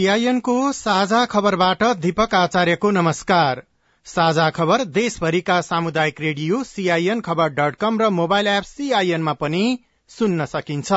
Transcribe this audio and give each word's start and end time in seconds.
सीआईएनको 0.00 0.52
साझा 0.72 1.24
खबरबाट 1.24 1.82
दीपक 1.96 2.34
आचार्यको 2.34 2.90
नमस्कार। 2.90 3.62
साझा 4.06 4.48
खबर 4.50 4.84
देशभरिका 4.90 5.60
सामुदायिक 5.60 6.20
रेडियो 6.20 6.62
सीआईएन 6.64 7.20
खबर 7.20 7.48
डट 7.48 7.74
कम 7.74 7.98
र 8.00 8.08
मोबाइल 8.10 8.46
एप 8.46 8.62
सीआईएनमा 8.62 9.32
पनि 9.32 9.62
सुन्न 10.10 10.44
सकिन्छ। 10.44 10.92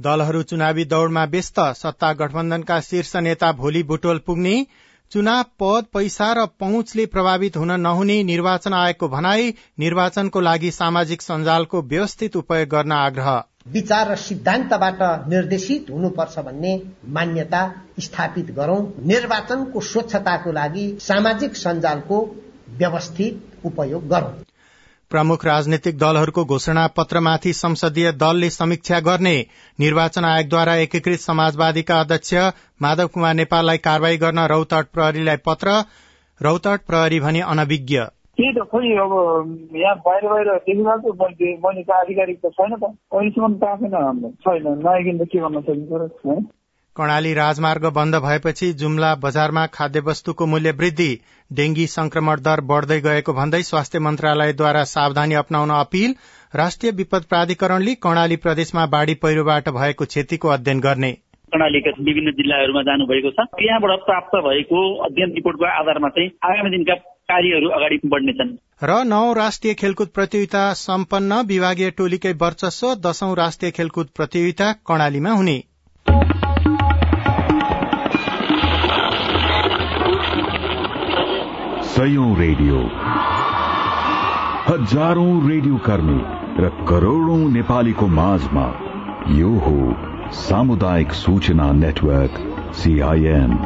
दलहरू 0.00 0.42
चुनावी 0.44 0.84
दौड़मा 0.84 1.24
व्यस्त 1.24 1.60
सत्ता 1.76 2.12
गठबन्धनका 2.12 2.80
शीर्ष 2.80 3.16
नेता 3.22 3.52
भोलि 3.54 3.82
बुटोल 3.82 4.18
पुग्ने 4.26 4.54
चुनाव 5.12 5.44
पद 5.60 5.84
पैसा 5.94 6.32
र 6.32 6.44
पहुँचले 6.60 7.04
प्रभावित 7.06 7.56
हुन 7.56 7.70
नहुने 7.80 8.22
निर्वाचन 8.22 8.72
आयोगको 8.72 9.08
भनाई 9.08 9.54
निर्वाचनको 9.78 10.40
लागि 10.40 10.70
सामाजिक 10.70 11.22
सञ्जालको 11.22 11.80
व्यवस्थित 11.82 12.36
उपयोग 12.36 12.68
गर्न 12.68 12.92
आग्रह। 12.92 13.30
विचार 13.68 14.10
र 14.12 14.16
सिद्धान्तबाट 14.16 14.98
निर्देशित 15.28 15.86
हुनुपर्छ 15.90 16.38
भन्ने 16.38 16.74
मान्यता 17.08 17.62
स्थापित 18.00 18.50
गरौं। 18.50 18.80
निर्वाचनको 19.06 19.80
स्वच्छताको 19.80 20.52
लागि 20.52 20.86
सामाजिक 21.00 21.56
सञ्जालको 21.56 22.20
व्यवस्थित 22.78 23.64
उपयोग 23.64 24.08
गरौं। 24.08 24.32
प्रमुख 25.10 25.44
राजनैतिक 25.46 25.96
दलहरूको 25.98 26.44
घोषणा 26.44 26.86
पत्रमाथि 26.96 27.52
संसदीय 27.52 28.10
दलले 28.22 28.50
समीक्षा 28.50 28.98
गर्ने 29.00 29.36
निर्वाचन 29.78 30.24
आयोगद्वारा 30.24 30.74
एकीकृत 30.82 31.20
समाजवादीका 31.20 32.00
अध्यक्ष 32.00 32.34
माधव 32.82 33.06
कुमार 33.14 33.34
नेपाललाई 33.34 33.78
कार्यवाही 33.86 34.16
गर्न 34.24 34.46
रौतहट 34.52 34.92
प्रहरीलाई 34.94 35.36
पत्र 35.46 35.80
रौतहट 36.40 36.86
प्रहरी 36.86 37.20
भने 37.20 37.40
अनभिज्ञ। 37.54 37.98
त्यही 38.38 38.52
त 38.54 38.66
खोइ 38.72 38.92
अब 39.04 39.12
यहाँ 39.76 39.94
बाहिर 40.04 40.28
बाहिर 40.28 40.52
देखिरहेको 40.68 41.12
मैले 41.64 41.82
त 41.82 41.90
आधिकारिक 42.00 42.38
त 42.44 42.52
छैन 42.58 42.76
त। 42.76 42.92
अहिलेसम्म 43.16 43.54
पाएको 43.64 44.30
छैन 44.44 44.66
नआइकन 44.84 45.18
त 45.18 45.28
के 45.32 45.38
गर्न 45.38 45.60
सकिन्छ 45.60 46.46
कर्णाली 46.98 47.34
राजमार्ग 47.34 47.86
बन्द 47.92 48.16
भएपछि 48.16 48.72
जुम्ला 48.72 49.14
बजारमा 49.14 49.66
खाद्यवस्तुको 49.74 50.46
मूल्य 50.46 50.70
वृद्धि 50.78 51.10
डेंगी 51.50 51.86
संक्रमण 51.86 52.40
दर 52.40 52.60
बढ़दै 52.70 53.00
गएको 53.00 53.32
भन्दै 53.32 53.62
स्वास्थ्य 53.62 53.98
मन्त्रालयद्वारा 53.98 54.84
सावधानी 54.88 55.34
अप्नाउन 55.34 55.70
अपील 55.76 56.14
राष्ट्रिय 56.54 56.92
विपद 56.92 57.24
प्राधिकरणले 57.28 57.94
कर्णाली 58.02 58.36
प्रदेशमा 58.36 58.86
बाढ़ी 58.86 59.14
पहिरोबाट 59.22 59.68
भएको 59.68 60.04
क्षतिको 60.04 60.48
अध्ययन 60.48 60.80
गर्ने। 60.80 61.12
कर्णालीका 61.52 61.90
विभिन्न 62.00 62.30
जिल्लाहरूमा 62.30 62.82
जानुभएको 62.82 63.30
छ। 63.30 63.46
त्यहाँबाट 63.54 64.00
प्राप्त 64.00 64.34
भएको 64.46 64.80
अध्ययन 65.04 65.30
रिपोर्टको 65.34 65.64
आधारमा 65.64 66.08
चाहिँ 66.08 66.30
आगामी 66.44 66.70
दिनका 66.70 66.94
कार्यहरू 67.30 67.68
अगाडि 67.68 68.00
बढ्नेछन्। 68.06 68.52
र 68.84 68.98
नौ 69.04 69.32
राष्ट्रिय 69.32 69.74
खेलकुद 69.74 70.08
प्रतियोगिता 70.08 70.62
सम्पन्न 70.74 71.40
विभागीय 71.46 71.90
टोलीकै 71.90 72.32
वर्चस्व 72.42 72.94
दशौं 73.06 73.34
राष्ट्रिय 73.36 73.70
खेलकुद 73.70 74.08
प्रतियोगिता 74.16 74.72
कर्णालीमा 74.86 75.30
हुने। 75.30 75.56
सयौं 81.98 82.36
रेडियो। 82.38 82.80
हजारौं 84.66 85.30
रेडियो 85.48 85.76
कर्मी 85.86 86.18
र 86.58 86.68
करोड़ौं 86.88 87.38
नेपालीको 87.50 88.06
माझमा 88.08 88.66
यो 89.30 89.48
हो 89.64 89.72
सामुदायिक 90.32 91.12
सूचना 91.12 91.66
नेटवर्क 91.72 92.38
सीआईएन 92.74 93.56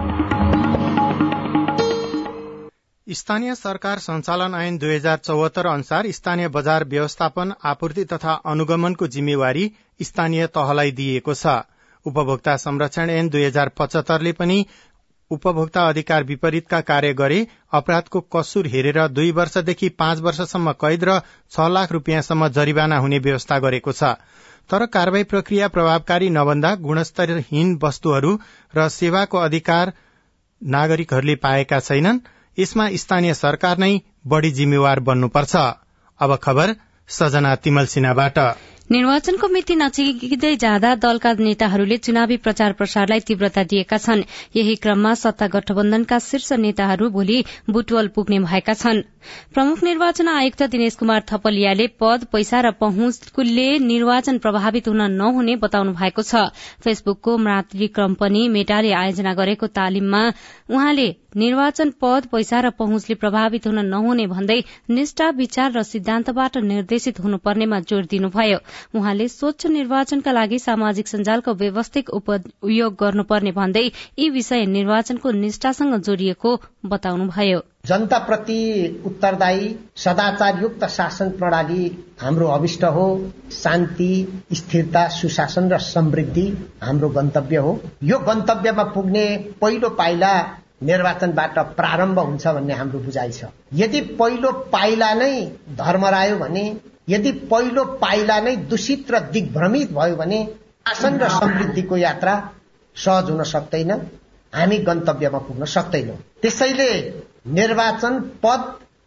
स्थानीय 3.06 3.54
सरकार 3.54 3.98
संचालन 3.98 4.54
ऐन 4.54 4.78
दुई 4.78 4.94
हजार 4.94 5.18
चौहत्तर 5.18 5.66
अनुसार 5.66 6.10
स्थानीय 6.10 6.48
बजार 6.48 6.84
व्यवस्थापन 6.84 7.52
आपूर्ति 7.64 8.04
तथा 8.04 8.38
अनुगमनको 8.46 9.06
जिम्मेवारी 9.08 9.70
स्थानीय 10.02 10.46
तहलाई 10.46 10.90
दिइएको 10.92 11.34
छ। 11.34 11.60
उपभोक्ता 12.06 12.56
संरक्षण 12.56 13.10
ऐन 13.10 13.28
दुई 13.28 13.44
हजार 13.44 13.68
पचहत्तरले 13.78 14.32
पनि 14.32 14.66
उपभोक्ता 15.32 15.88
अधिकार 15.88 16.24
विपरीतका 16.24 16.80
कार्य 16.80 17.12
गरे 17.14 17.46
अपराधको 17.72 18.20
कसुर 18.20 18.66
हेरेर 18.66 19.06
दुई 19.08 19.30
वर्षदेखि 19.32 19.88
पाँच 19.88 20.20
वर्षसम्म 20.20 20.72
कैद 20.72 21.04
र 21.04 21.18
छ 21.52 21.68
लाख 21.68 21.92
रूपियाँसम्म 21.92 22.48
जरिवाना 22.48 22.98
हुने 22.98 23.18
व्यवस्था 23.18 23.58
गरेको 23.58 23.92
छ। 23.92 24.14
तर 24.70 24.86
कार्यवाही 24.86 25.24
प्रक्रिया 25.24 25.68
प्रभावकारी 25.68 26.28
नभन्दा 26.30 26.74
गुणस्तरहीन 26.74 27.78
वस्तुहरू 27.82 28.38
र 28.76 28.88
सेवाको 28.88 29.38
अधिकार 29.38 29.92
नागरिकहरूले 30.62 31.34
पाएका 31.34 31.80
छैनन्। 31.80 32.18
यसमा 32.58 32.88
स्थानीय 32.96 33.34
सरकार 33.34 33.78
नै 33.78 33.92
बढ़ी 34.26 34.50
जिम्मेवार 34.50 35.00
बन्नुपर्छ। 35.00 35.54
निर्वाचनको 38.90 39.48
मिति 39.48 39.74
नजिकै 39.74 40.54
जाँदा 40.56 40.94
दलका 41.02 41.32
नेताहरूले 41.38 41.96
चुनावी 41.98 42.36
प्रचार 42.36 42.72
प्रसारलाई 42.72 43.20
तीव्रता 43.20 43.62
दिएका 43.64 43.96
छन्। 43.96 44.22
यही 44.56 44.74
क्रममा 44.76 45.12
सत्ता 45.14 45.46
गठबन्धनका 45.46 46.18
शीर्ष 46.18 46.52
नेताहरू 46.58 47.08
भोलि 47.10 47.44
बुटवल 47.70 48.08
पुग्ने 48.08 48.38
भएका 48.40 48.74
छन्। 48.74 49.02
प्रमुख 49.54 49.82
निर्वाचन 49.84 50.28
आयुक्त 50.28 50.62
दिनेश 50.74 50.94
कुमार 50.98 51.22
थपलियाले 51.30 51.86
पद 52.00 52.26
पैसा 52.32 52.60
र 52.60 52.70
पहुँचले 52.82 53.68
निर्वाचन 53.78 54.38
प्रभावित 54.38 54.88
हुन 54.88 55.02
नहुने 55.12 55.56
बताउनु 55.62 55.92
भएको 55.94 56.22
छ। 56.22 56.50
फेसबुकको 56.82 57.38
मातृ 57.38 57.86
कम्पनी 57.94 58.48
मेटाले 58.48 58.92
आयोजना 58.92 59.34
गरेको 59.34 59.66
तालिममा 59.78 60.22
उहाँले 60.70 61.08
निर्वाचन 61.36 61.90
पद 62.00 62.26
पैसा 62.32 62.60
र 62.60 62.70
पहुँचले 62.70 63.14
प्रभावित 63.14 63.66
हुन 63.66 63.78
नहुने 63.86 64.26
भन्दै 64.26 64.58
निष्ठा 64.90 65.28
विचार 65.30 65.72
र 65.72 65.82
सिद्धान्तबाट 65.82 66.56
निर्देशित 66.64 67.20
हुनुपर्नेमा 67.20 67.80
जोड़ 67.80 68.04
दिनुभयो। 68.06 68.58
उहाँले 68.94 69.28
स्वच्छ 69.28 69.66
निर्वाचनका 69.66 70.32
लागि 70.32 70.58
सामाजिक 70.58 71.08
सञ्जालको 71.08 71.54
व्यवस्थित 71.54 72.10
उपयोग 72.10 72.94
गर्नुपर्ने 72.94 73.52
भन्दै 73.52 73.84
यी 74.18 74.28
विषय 74.30 74.66
निर्वाचनको 74.66 75.30
निष्ठासँग 75.32 75.94
जोडिएको 76.00 76.60
बताउनुभयो। 76.86 77.60
जनताप्रति 77.86 78.58
उत्तरदायी 79.06 79.74
सदाचारयुक्त 79.96 80.84
शासन 80.86 81.30
प्रणाली 81.30 81.90
हाम्रो 82.20 82.48
अविष्ट 82.48 82.84
हो। 82.84 83.06
शान्ति 83.52 84.10
स्थिरता 84.52 85.06
सुशासन 85.08 85.72
र 85.72 85.78
समृद्धि 85.78 86.46
हाम्रो 86.82 87.08
गन्तव्य 87.08 87.56
हो। 87.56 87.80
यो 88.02 88.18
गन्तव्यमा 88.18 88.84
पुग्ने 88.94 89.26
पहिलो 89.60 89.88
पाइला 89.88 90.32
निर्वाचनबाट 90.82 91.58
प्रारम्भ 91.76 92.18
हुन्छ 92.18 92.46
भन्ने 92.48 92.74
हाम्रो 92.74 92.98
बुझाइ 93.00 93.30
छ। 93.32 93.44
यदि 93.74 94.00
पहिलो 94.20 94.50
पाइला 94.72 95.12
नै 95.14 95.34
धर्मरायो 95.78 96.36
भने 96.38 96.64
यदि 97.08 97.32
पहिलो 97.50 97.84
पाइला 98.02 98.40
नै 98.40 98.56
दूषित 98.70 99.10
र 99.10 99.20
दिग्भ्रमित 99.32 99.92
भयो 99.92 100.16
भने 100.16 100.44
शासन 100.88 101.18
र 101.18 101.28
समृद्धिको 101.30 101.96
यात्रा 101.98 102.34
सहज 102.96 103.30
हुन 103.30 103.42
सक्दैन 103.44 103.90
हामी 104.52 104.78
गन्तव्यमा 104.86 105.38
पुग्न 105.38 105.64
सक्दैनौ। 105.74 106.14
त्यसैले 106.42 106.90
निर्वाचन 107.50 108.20
पद 108.42 108.60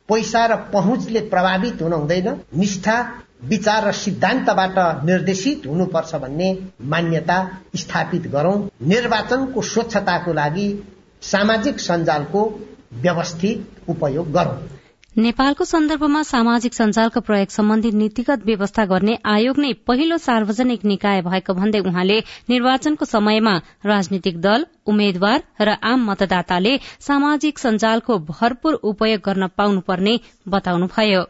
पैसा 0.09 0.45
र 0.45 0.55
पहुँचले 0.73 1.19
प्रभावित 1.29 1.81
हुन 1.81 1.93
हुँदैन 1.93 2.27
निष्ठा 2.57 2.97
विचार 3.43 3.87
र 3.87 3.91
सिद्धान्तबाट 3.93 4.77
निर्देशित 5.05 5.65
हुनुपर्छ 5.67 6.15
भन्ने 6.15 6.47
मान्यता 6.91 7.37
स्थापित 7.75 8.27
गरौं। 8.31 8.57
निर्वाचनको 8.87 9.61
स्वच्छताको 9.63 10.33
लागि 10.33 10.67
सामाजिक 11.25 11.79
सञ्जालको 11.79 12.41
व्यवस्थित 13.03 13.89
उपयोग 13.89 14.31
गरौं। 14.31 14.57
नेपालको 15.15 15.65
सन्दर्भमा 15.65 16.21
सामाजिक 16.23 16.73
सञ्जालको 16.73 17.21
प्रयोग 17.27 17.49
सम्बन्धी 17.49 17.91
नीतिगत 17.99 18.41
व्यवस्था 18.45 18.85
गर्ने 18.85 19.13
आयोग 19.33 19.59
नै 19.59 19.71
पहिलो 19.87 20.17
सार्वजनिक 20.17 20.83
निकाय 20.85 21.21
भएको 21.27 21.53
भन्दै 21.59 21.79
उहाँले 21.81 22.17
निर्वाचनको 22.49 23.05
समयमा 23.05 23.53
राजनीतिक 23.85 24.41
दल 24.41 24.65
उम्मेद्वार 24.87 25.39
र 25.61 25.77
आम 25.91 26.03
मतदाताले 26.09 26.75
सामाजिक 27.07 27.59
सञ्जालको 27.59 28.19
भरपूर 28.31 28.73
उपयोग 28.91 29.25
गर्न 29.29 29.47
पाउनुपर्ने 29.55 30.19
बताउनुभयो। 30.49 31.23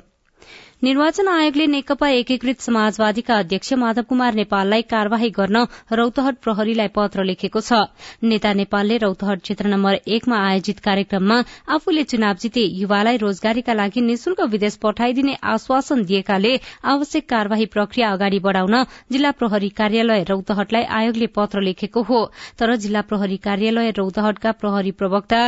निर्वाचन 0.83 1.27
आयोगले 1.27 1.65
नेकपा 1.65 2.07
एकीकृत 2.11 2.59
समाजवादीका 2.61 3.35
अध्यक्ष 3.39 3.71
माधव 3.73 4.03
कुमार 4.09 4.33
नेपाललाई 4.35 4.81
कार्यवाही 4.89 5.29
गर्न 5.37 5.63
रौतहट 5.91 6.35
प्रहरीलाई 6.43 6.87
पत्र 6.95 7.23
लेखेको 7.23 7.59
छ। 7.59 7.79
नेता 8.23 8.51
नेपालले 8.53 8.97
रौतहट 9.03 9.41
क्षेत्र 9.41 9.67
नम्बर 9.67 9.93
एकमा 10.15 10.37
आयोजित 10.47 10.79
कार्यक्रममा 10.87 11.37
आफूले 11.75 12.03
चुनाव 12.11 12.35
जिते 12.41 12.63
युवालाई 12.81 13.17
रोजगारीका 13.23 13.73
लागि 13.73 14.01
निशुल्क 14.01 14.41
विदेश 14.51 14.75
पठाइदिने 14.83 15.37
आश्वासन 15.53 16.03
दिएकाले 16.11 16.53
आवश्यक 16.93 17.29
कार्यवाही 17.29 17.65
प्रक्रिया 17.77 18.11
अगाडि 18.11 18.39
बढ़ाउन 18.45 18.83
जिल्ला 19.11 19.31
प्रहरी 19.39 19.69
कार्यालय 19.79 20.23
रौतहटलाई 20.29 20.83
आयोगले 20.99 21.27
पत्र 21.39 21.61
लेखेको 21.69 22.01
हो। 22.11 22.19
तर 22.59 22.75
जिल्ला 22.75 23.01
प्रहरी 23.07 23.37
कार्यालय 23.47 23.91
रौतहटका 23.97 24.51
प्रहरी 24.59 24.91
प्रवक्ता 24.99 25.41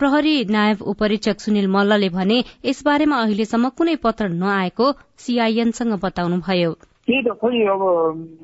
प्रहरी 0.00 0.34
नायब 0.50 0.82
उपरीक्षक 0.90 1.40
सुनिल 1.40 1.66
मल्लले 1.68 2.08
भने 2.10 2.42
यसबारेमा 2.64 3.16
अहिलेसम्म 3.22 3.68
कुनै 3.78 3.96
पत्र 4.02 4.28
नआएको 4.48 4.92
सीआईएनसँग 5.24 5.98
बताउनुभयो। 6.04 6.72
त्यही 7.08 7.22
त 7.22 7.32
खोइ 7.40 7.60
अब 7.72 7.82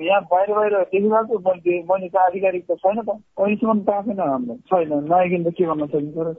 यहाँ 0.00 0.20
बाहिर 0.32 0.50
बाहिर 0.56 0.74
देखिरहेको 0.92 1.38
मैले 1.92 2.08
त 2.08 2.16
आधिकारिक 2.16 2.64
त 2.70 2.76
छैन 2.80 3.00
त। 3.02 3.08
अहिलेसम्म 3.40 3.80
पाएको 3.88 4.12
छैन 4.12 4.20
हाम्रो। 4.20 4.54
छैन। 4.70 4.92
नआइकन 5.10 5.44
त 5.44 5.52
के 5.58 5.64
गर्न 5.64 5.86
सकिन्छ 5.86 6.16
र 6.16 6.32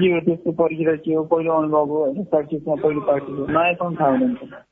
के 0.00 0.12
हो 0.12 0.20
त्यसको 0.20 0.52
परिचय 0.52 0.96
के 1.04 1.14
हो? 1.14 1.24
पहिलो 1.32 1.52
अनुभव 1.52 1.88
हो? 1.88 2.04
होइन 2.04 2.24
प्र्याक्टिसमा 2.24 2.74
पहिलो 2.74 3.00
प्र्याक्टिस 3.00 3.38
हो। 3.38 3.46
नयाँसम्म 3.56 3.94
थाहा 4.00 4.10
हुँदैन। 4.10 4.62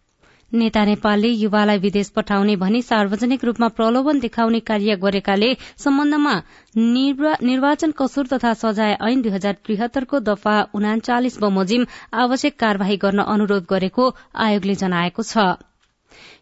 नेता 0.52 0.84
नेपालले 0.84 1.28
युवालाई 1.28 1.78
विदेश 1.78 2.08
पठाउने 2.10 2.54
भनी 2.56 2.80
सार्वजनिक 2.82 3.44
रूपमा 3.44 3.68
प्रलोभन 3.76 4.20
देखाउने 4.20 4.60
कार्य 4.70 4.96
गरेकाले 4.96 5.50
सम्बन्धमा 5.78 6.34
निर्वाचन 6.76 7.90
कसुर 7.92 8.26
तथा 8.26 8.52
सजाय 8.62 8.96
ऐन 9.02 9.22
दुई 9.22 9.30
हजार 9.30 9.56
त्रिहत्तरको 9.64 10.20
दफा 10.26 10.58
उनाचालिस 10.74 11.38
बमोजिम 11.40 11.86
आवश्यक 12.18 12.58
कार्यवाही 12.58 12.96
गर्न 12.98 13.30
अनुरोध 13.30 13.66
गरेको 13.70 14.12
आयोगले 14.40 14.74
जनाएको 14.76 15.22
छ। 15.24 15.50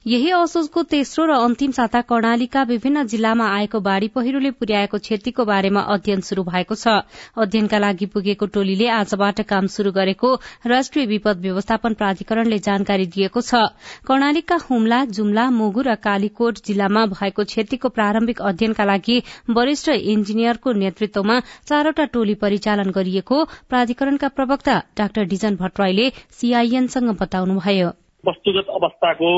यही 0.06 0.30
असोजको 0.32 0.82
तेस्रो 0.90 1.24
र 1.26 1.36
अन्तिम 1.44 1.70
साता 1.76 2.00
कर्णालीका 2.10 2.62
विभिन्न 2.68 3.02
जिल्लामा 3.06 3.46
आएको 3.54 3.80
बाढ़ी 3.80 4.08
पहिरोले 4.14 4.50
पुर्याएको 4.60 4.98
क्षतिको 4.98 5.44
बारेमा 5.44 5.80
अध्ययन 5.94 6.20
शुरू 6.28 6.42
भएको 6.44 6.74
छ। 6.74 6.94
अध्ययनका 7.36 7.78
लागि 7.78 8.06
पुगेको 8.14 8.46
टोलीले 8.54 8.88
आजबाट 8.90 9.40
काम 9.50 9.66
शुरू 9.68 9.92
गरेको 9.92 10.32
राष्ट्रिय 10.66 11.06
विपद 11.06 11.40
व्यवस्थापन 11.40 11.94
प्राधिकरणले 11.94 12.58
जानकारी 12.68 13.06
दिएको 13.16 13.40
छ। 13.42 13.62
कर्णालीका 14.08 14.58
हुम्ला 14.64 15.04
जुम्ला 15.12 15.48
मुगु 15.50 15.82
र 15.82 15.94
कालीकोट 16.00 16.64
जिल्लामा 16.64 17.04
भएको 17.12 17.44
क्षतिको 17.44 17.88
प्रारम्भिक 17.90 18.42
अध्ययनका 18.42 18.84
लागि 18.84 19.20
वरिष्ठ 19.52 19.88
इन्जिनियरको 20.14 20.72
नेतृत्वमा 20.80 21.40
चारवटा 21.68 22.10
टोली 22.16 22.40
परिचालन 22.40 22.96
गरिएको 22.96 23.44
प्राधिकरणका 23.68 24.28
प्रवक्ता 24.32 24.82
डाक्टर 24.96 25.24
डिजन 25.28 25.56
भट्टराईले 25.56 26.12
सीआईएनसँग 26.40 27.16
बताउनुभयो। 27.20 27.96
वस्तुगत 28.24 28.66
अवस्थाको 28.70 29.28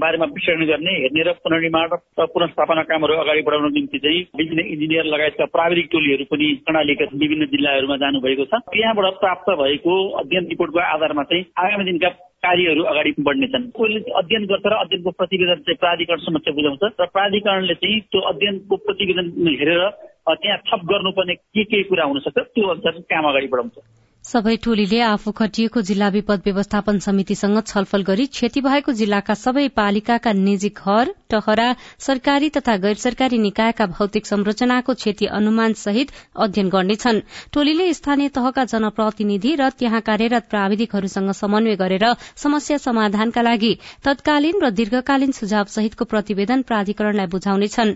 बारेमा 0.00 0.26
विश्लेषण 0.28 0.64
गर्ने 0.66 0.92
हेर्ने 0.94 1.22
र 1.22 1.32
पुनर्निर्माण 1.40 1.88
र 2.20 2.26
पुनस्थापना 2.28 2.82
कामहरू 2.84 3.14
अगाडि 3.14 3.42
बढाउन 3.42 3.72
निम्ति 3.72 3.98
चाहिँ 3.98 4.20
विभिन्न 4.36 4.64
इन्जिनियर 4.74 5.04
लगायतका 5.04 5.44
प्राविधिक 5.54 5.88
टोलीहरू 5.92 6.24
पनि 6.28 6.48
कर्णालीका 6.66 7.04
विभिन्न 7.14 7.46
जिल्लाहरूमा 7.52 7.96
जानुभएको 7.96 8.44
छ। 8.44 8.60
त्यहाँबाट 8.68 9.20
प्राप्त 9.20 9.48
भएको 9.60 9.94
अध्ययन 10.20 10.44
रिपोर्टको 10.48 10.80
आधारमा 10.86 11.22
चाहिँ 11.30 11.44
आगामी 11.56 11.84
दिनका 11.84 12.08
कार्यहरू 12.44 12.82
अगाडि 12.92 13.10
बढ्नेछन्। 13.28 13.70
कोहीले 13.72 14.00
अध्ययन 14.20 14.44
गर्छ 14.52 14.66
र 14.66 14.74
अध्ययनको 14.84 15.10
प्रतिवेदन 15.20 15.62
चाहिँ 15.64 15.80
प्राधिकरण 15.84 16.20
समक्ष 16.28 16.52
बुझाउँछ। 16.52 16.84
र 17.00 17.06
प्राधिकरणले 17.16 17.74
चाहिँ 17.80 18.00
त्यो 18.12 18.20
अध्ययनको 18.32 18.76
प्रतिवेदन 18.76 19.26
हेरेर 19.48 19.82
त्यहाँ 20.28 20.58
थप 20.68 20.84
गर्नुपर्ने 20.92 21.34
के 21.34 21.64
के 21.64 21.82
कुरा 21.88 22.04
हुन 22.04 22.20
सक्छ 22.20 22.38
त्यो 22.38 22.66
अनुसार 22.68 23.00
काम 23.08 23.24
अगाडि 23.28 23.48
बढाउँछ। 23.48 23.76
सबै 24.24 24.54
टोलीले 24.64 24.98
आफू 25.00 25.30
खटिएको 25.32 25.80
जिल्ला 25.88 26.08
विपद 26.14 26.40
व्यवस्थापन 26.44 26.98
समितिसँग 27.02 27.60
छलफल 27.66 28.02
गरी 28.08 28.24
क्षति 28.28 28.60
भएको 28.60 28.92
जिल्लाका 28.92 29.34
सबै 29.42 29.62
पालिकाका 29.76 30.32
निजी 30.38 30.68
घर 30.70 31.12
टहरा 31.30 31.68
सरकारी 32.06 32.50
तथा 32.56 32.74
गैर 32.82 32.98
सरकारी 33.02 33.38
निकायका 33.38 33.86
भौतिक 33.92 34.26
संरचनाको 34.26 34.94
क्षति 34.94 35.26
अनुमान 35.38 35.72
सहित 35.82 36.10
अध्ययन 36.38 36.68
गर्नेछन्। 36.68 37.20
टोलीले 37.54 37.86
स्थानीय 37.94 38.28
तहका 38.36 38.64
जनप्रतिनिधि 38.72 39.54
र 39.60 39.68
त्यहाँ 39.78 40.00
कार्यरत 40.10 40.48
प्राविधिकहरूसँग 40.50 41.32
समन्वय 41.40 41.76
गरेर 41.76 42.04
समस्या 42.36 42.78
समाधानका 42.84 43.42
लागि 43.42 43.72
तत्कालीन 44.04 44.60
र 44.64 44.70
दीर्घकालीन 44.82 45.32
सुझाव 45.40 45.72
सहितको 45.76 46.04
प्रतिवेदन 46.12 46.62
प्राधिकरणलाई 46.68 47.32
बुझाउनेछन्। 47.36 47.94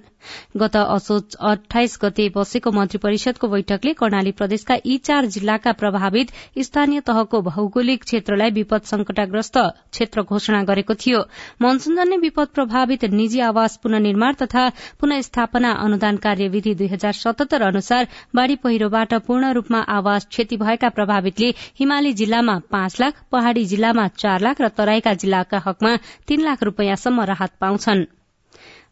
गत 0.57 0.77
असोज 0.79 1.37
अठाइस 1.53 1.99
गते 2.03 2.29
बसेको 2.37 2.71
मन्त्री 2.73 2.99
परिषदको 3.05 3.49
बैठकले 3.49 3.93
कर्णाली 4.01 4.33
प्रदेशका 4.41 4.81
यी 4.87 4.99
चार 5.05 5.33
जिल्लाका 5.37 5.73
प्रभावित 6.13 6.65
स्थानीय 6.65 7.01
तहको 7.01 7.41
भौगोलिक 7.43 8.03
क्षेत्रलाई 8.05 8.51
विपद 8.53 8.83
संकटग्रस्त 8.85 9.57
क्षेत्र 9.93 10.23
घोषणा 10.23 10.63
गरेको 10.65 10.95
थियो। 10.95 11.21
मनसूनजन्य 11.63 12.17
विपद 12.19 12.49
प्रभावित 12.55 13.05
निजी 13.13 13.41
आवास 13.41 13.77
पुननिर्माण 13.83 14.35
तथा 14.43 14.69
पुनस्थापना 15.01 15.73
अनुदान 15.85 16.17
कार्यविधि 16.21 16.75
दुई 16.75 16.89
हजार 16.89 17.13
सतहत्तर 17.15 17.63
अनुसार 17.63 18.09
बाढ़ी 18.37 18.57
पहिरोबाट 18.63 19.15
पूर्ण 19.27 19.53
रूपमा 19.55 19.81
आवास 19.99 20.27
क्षति 20.31 20.57
भएका 20.57 20.89
प्रभावितले 20.97 21.55
हिमाली 21.81 22.13
जिल्लामा 22.15 22.59
पाँच 22.71 23.01
लाख 23.01 23.25
पहाड़ी 23.33 23.65
जिल्लामा 23.67 24.09
चार 24.17 24.41
लाख 24.41 24.61
र 24.61 24.69
तराईका 24.77 25.15
जिल्लाका 25.17 25.63
हकमा 25.67 25.97
तीन 26.29 26.41
लाख 26.43 26.63
रूपियाँसम्म 26.63 27.31
राहत 27.33 27.57
पाउँछन्। 27.61 28.05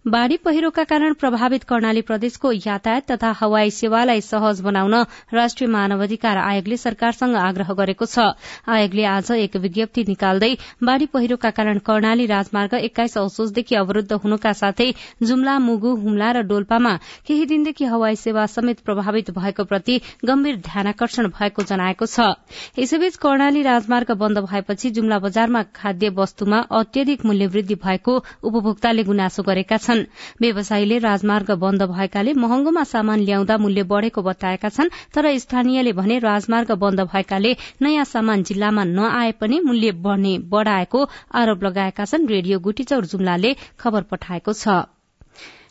बाढ़ी 0.05 0.37
पहिरोका 0.37 0.82
कारण 0.85 1.12
प्रभावित 1.12 1.64
कर्णाली 1.69 2.00
प्रदेशको 2.00 2.50
यातायात 2.52 3.11
तथा 3.11 3.31
हवाई 3.41 3.70
सेवालाई 3.70 4.20
सहज 4.20 4.61
बनाउन 4.61 4.94
राष्ट्रिय 5.32 5.69
मानवाधिकार 5.70 6.37
आयोगले 6.38 6.76
सरकारसँग 6.76 7.35
आग्रह 7.37 7.73
गरेको 7.76 8.06
छ। 8.06 8.32
आयोगले 8.67 9.05
आज 9.05 9.31
एक 9.32 9.56
विज्ञप्ति 9.56 10.05
निकाल्दै 10.08 10.56
बाढ़ी 10.82 11.06
पहिरोका 11.06 11.50
कारण 11.50 11.79
कर्णाली 11.85 12.26
राजमार्ग 12.26 12.75
एक्काइस 12.75 13.17
असोजदेखि 13.19 13.75
अवरूद्ध 13.76 14.12
हुनुका 14.14 14.52
साथै 14.52 14.88
जुम्ला 15.23 15.58
मुगु 15.61 15.94
हुम्ला 15.97 16.31
र 16.32 16.43
डोल्पामा 16.49 16.94
केही 17.29 17.44
दिनदेखि 17.52 17.85
हवाई 17.85 18.17
सेवा 18.17 18.47
समेत 18.49 18.81
प्रभावित 18.81 19.31
भएको 19.37 19.64
प्रति 19.64 20.00
गम्भीर 20.25 20.56
ध्यानकर्षण 20.64 21.29
भएको 21.37 21.62
जनाएको 21.64 22.06
छ। 22.06 22.32
यसैबीच 22.79 23.17
कर्णाली 23.19 23.62
राजमार्ग 23.62 24.17
बन्द 24.17 24.38
भएपछि 24.49 24.91
जुम्ला 24.97 25.19
बजारमा 25.20 25.62
खाद्य 25.76 26.08
वस्तुमा 26.17 26.64
अत्यधिक 26.81 27.26
मूल्यवृद्धि 27.26 27.75
भएको 27.85 28.19
उपभोक्ताले 28.43 29.05
गुनासो 29.05 29.43
गरेका 29.43 29.76
छन्। 29.76 29.88
छन्। 29.91 30.05
व्यवसायीले 30.41 30.99
राजमार्ग 31.01 31.51
बन्द 31.61 31.83
भएकाले 31.91 32.33
महँगोमा 32.39 32.85
सामान 32.87 33.21
ल्याउँदा 33.21 33.57
मूल्य 33.59 33.83
बढ़ेको 33.91 34.23
बताएका 34.23 34.69
छन् 34.71 34.95
तर 35.15 35.33
स्थानीयले 35.39 35.93
भने 35.93 36.19
राजमार्ग 36.21 36.73
बन्द 36.79 37.01
भएकाले 37.13 37.57
नयाँ 37.83 38.05
सामान 38.07 38.43
जिल्लामा 38.45 38.85
नआए 38.87 39.33
पनि 39.41 39.61
मूल्य 39.61 39.93
बढ़ने 40.05 40.39
बढ़ाएको 40.49 41.09
आरोप 41.35 41.65
लगाएका 41.65 42.05
छन्। 42.05 42.29
रेडियो 42.29 42.59
गुटीचौर 42.61 43.07
जुम्लाले 43.07 43.55
खबर 43.79 44.03
पठाएको 44.11 44.53
छ। 44.55 44.81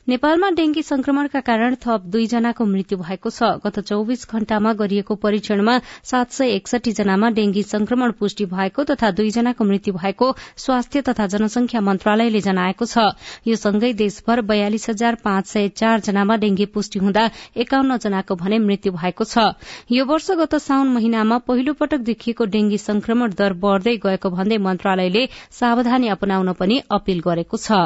नेपालमा 0.10 0.50
डेंगी 0.50 0.82
संक्रमणका 0.82 1.40
कारण 1.48 1.76
थप 1.82 2.06
दुईजनाको 2.14 2.66
मृत्यु 2.66 2.98
भएको 3.00 3.30
छ। 3.30 3.50
गत 3.66 3.76
चौविस 3.90 4.26
घण्टामा 4.28 4.72
गरिएको 4.80 5.16
परीक्षणमा 5.16 5.76
सात 6.04 6.32
सय 6.32 6.50
एकसठी 6.52 6.92
जनामा 6.92 7.30
डेंगी 7.32 7.64
संक्रमण 7.64 8.12
पुष्टि 8.18 8.46
भएको 8.54 8.84
तथा 8.92 9.12
दुईजनाको 9.20 9.64
मृत्यु 9.64 9.94
भएको 9.94 10.32
स्वास्थ्य 10.58 11.02
तथा 11.10 11.28
जनसंख्या 11.36 11.82
मन्त्रालयले 11.82 12.42
जनाएको 12.42 12.86
छ। 12.86 13.06
यो 13.48 13.56
सँगै 13.58 13.94
देशभर 14.02 14.42
बयालिस 14.50 14.90
हजार 14.90 15.20
पाँच 15.24 15.48
सय 15.48 15.70
चार 15.76 16.00
जनामा 16.02 16.42
डेंगी 16.42 16.66
पुष्टि 16.74 17.06
हुँदा 17.06 17.30
एकाउन्न 17.60 17.98
जनाको 18.00 18.42
भने 18.42 18.60
मृत्यु 18.66 18.98
भएको 18.98 19.30
छ। 19.30 19.48
यो 19.92 20.10
वर्ष 20.10 20.32
गत 20.42 20.60
साउन 20.66 20.94
महिनामा 20.98 21.38
पहिलो 21.46 21.78
पटक 21.78 22.10
देखिएको 22.10 22.52
डेंगी 22.58 22.78
संक्रमण 22.82 23.38
दर 23.38 23.62
बढ़दै 23.62 23.98
गएको 24.04 24.30
भन्दै 24.34 24.64
मन्त्रालयले 24.66 25.30
सावधानी 25.56 26.16
अपनाउन 26.18 26.54
पनि 26.58 26.84
अपील 26.92 27.28
गरेको 27.32 27.58
छ। 27.62 27.86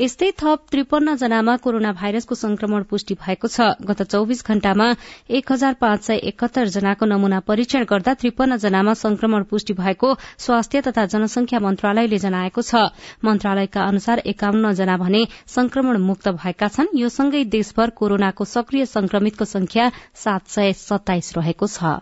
यस्तै 0.00 0.28
थप 0.40 0.72
त्रिपन्न 0.72 1.14
जनामा 1.20 1.54
कोरोना 1.64 1.90
भाइरसको 1.92 2.34
संक्रमण 2.34 2.82
पुष्टि 2.90 3.14
भएको 3.14 3.48
छ। 3.48 3.66
गत 3.84 4.02
चौविस 4.02 4.40
घण्टामा 4.44 4.86
एक 5.30 5.52
हजार 5.52 5.74
पाँच 5.76 6.02
सय 6.02 6.16
एकहत्तर 6.30 6.68
जनाको 6.76 7.06
नमूना 7.06 7.40
परीक्षण 7.44 7.84
गर्दा 7.84 8.14
त्रिपन्न 8.16 8.56
जनामा 8.56 8.94
संक्रमण 8.96 9.42
पुष्टि 9.50 9.76
भएको 9.76 10.14
स्वास्थ्य 10.38 10.80
तथा 10.88 11.04
जनसंख्या 11.12 11.60
मन्त्रालयले 11.60 12.18
जनाएको 12.18 12.62
छ। 12.62 12.88
मन्त्रालयका 13.20 13.82
अनुसार 13.84 14.22
एकाउन्न 14.26 14.72
जना 14.74 14.96
भने 14.96 15.26
संक्रमण 15.48 16.00
मुक्त 16.00 16.28
भएका 16.40 16.68
छन्। 16.68 16.96
यो 16.96 17.08
सँगै 17.08 17.44
देशभर 17.52 17.90
कोरोनाको 17.92 18.44
सक्रिय 18.48 18.86
संक्रमितको 18.88 19.44
संख्या 19.44 19.90
सात 20.16 20.48
सय 20.48 20.72
सत्ताइस 20.80 21.32
रहेको 21.36 21.66
छ। 21.68 22.00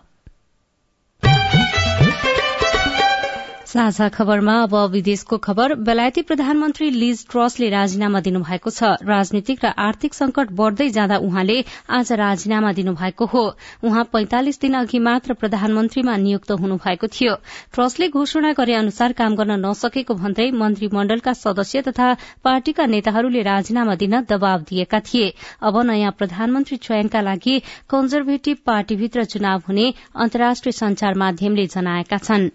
साझा 3.71 4.09
खबरमा 4.09 4.55
अब 4.62 4.75
विदेशको 4.91 5.37
खबर। 5.39 5.75
बेलायती 5.87 6.23
प्रधानमन्त्री 6.23 6.89
लिज 6.91 7.19
ट्रसले 7.31 7.69
राजीनामा 7.71 8.21
दिनुभएको 8.21 8.71
छ। 8.71 8.99
राजनीतिक 9.00 9.65
र 9.65 9.69
आर्थिक 9.79 10.15
संकट 10.15 10.50
बढ़दै 10.53 10.89
जाँदा 10.91 11.17
उहाँले 11.19 11.59
आज 11.89 12.11
राजीनामा 12.12 12.73
दिनुभएको 12.73 13.27
हो। 13.27 13.43
उहाँ 13.85 14.05
पैंतालिस 14.11 14.61
दिन 14.61 14.75
अघि 14.75 14.99
मात्र 14.99 15.35
प्रधानमन्त्रीमा 15.39 16.17
नियुक्त 16.17 16.50
हुनुभएको 16.59 17.07
थियो। 17.09 17.35
ट्रसले 17.71 18.09
घोषणा 18.11 18.53
गरे 18.59 18.75
अनुसार 18.75 19.12
काम 19.15 19.37
गर्न 19.37 19.62
नसकेको 19.62 20.15
भन्दै 20.17 20.50
मन्त्रीमण्डलका 20.59 21.33
सदस्य 21.39 21.83
तथा 21.83 22.12
पार्टीका 22.43 22.87
नेताहरूले 22.87 23.43
राजीनामा 23.45 23.95
दिन 23.97 24.21
दबाव 24.27 24.65
दिएका 24.67 25.00
थिए। 25.07 25.35
अब 25.62 25.79
नयाँ 25.87 26.12
प्रधानमन्त्री 26.19 26.77
चयनका 26.81 27.21
लागि 27.23 27.59
कन्जर्भेटिभ 27.89 28.57
पार्टीभित्र 28.67 29.25
चुनाव 29.27 29.62
हुने 29.69 29.93
अन्तर्राष्ट्रिय 30.17 30.73
संचार 30.75 31.15
माध्यमले 31.17 31.67
जनाएका 31.69 32.19
छनृ। 32.19 32.50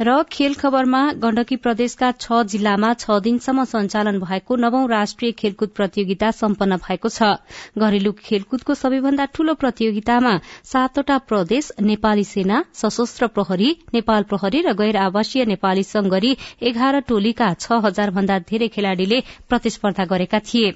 र 0.00 0.22
खेल 0.30 0.52
खबरमा 0.54 1.00
गण्डकी 1.22 1.56
प्रदेशका 1.56 2.10
छ 2.14 2.36
जिल्लामा 2.50 2.92
छ 2.94 3.14
दिनसम्म 3.22 3.64
सञ्चालन 3.64 4.18
भएको 4.20 4.56
नवौं 4.56 4.82
राष्ट्रिय 4.88 5.32
खेलकुद 5.34 5.70
प्रतियोगिता 5.76 6.30
सम्पन्न 6.32 6.76
भएको 6.84 7.08
छ। 7.08 7.30
घरेलु 7.76 8.12
खेलकुदको 8.20 8.74
सबैभन्दा 8.76 9.24
ठूलो 9.34 9.54
प्रतियोगितामा 9.54 10.34
सातवटा 10.72 11.16
प्रदेश 11.26 11.70
नेपाली 11.82 12.24
सेना 12.24 12.62
सशस्त्र 12.74 13.26
प्रहरी 13.34 13.70
नेपाल 13.94 14.22
प्रहरी 14.30 14.60
र 14.62 14.72
गैर 14.78 14.96
आवासीय 14.98 15.44
नेपाली 15.46 15.82
संघ 15.84 16.10
गरी 16.10 16.30
एघार 16.62 17.00
टोलीका 17.08 17.52
छ 17.56 17.80
हजार 17.84 18.10
भन्दा 18.14 18.38
धेरै 18.46 18.68
खेलाड़ीले 18.68 19.20
प्रतिस्पर्धा 19.48 20.04
गरेका 20.04 20.40
थिए। 20.46 20.70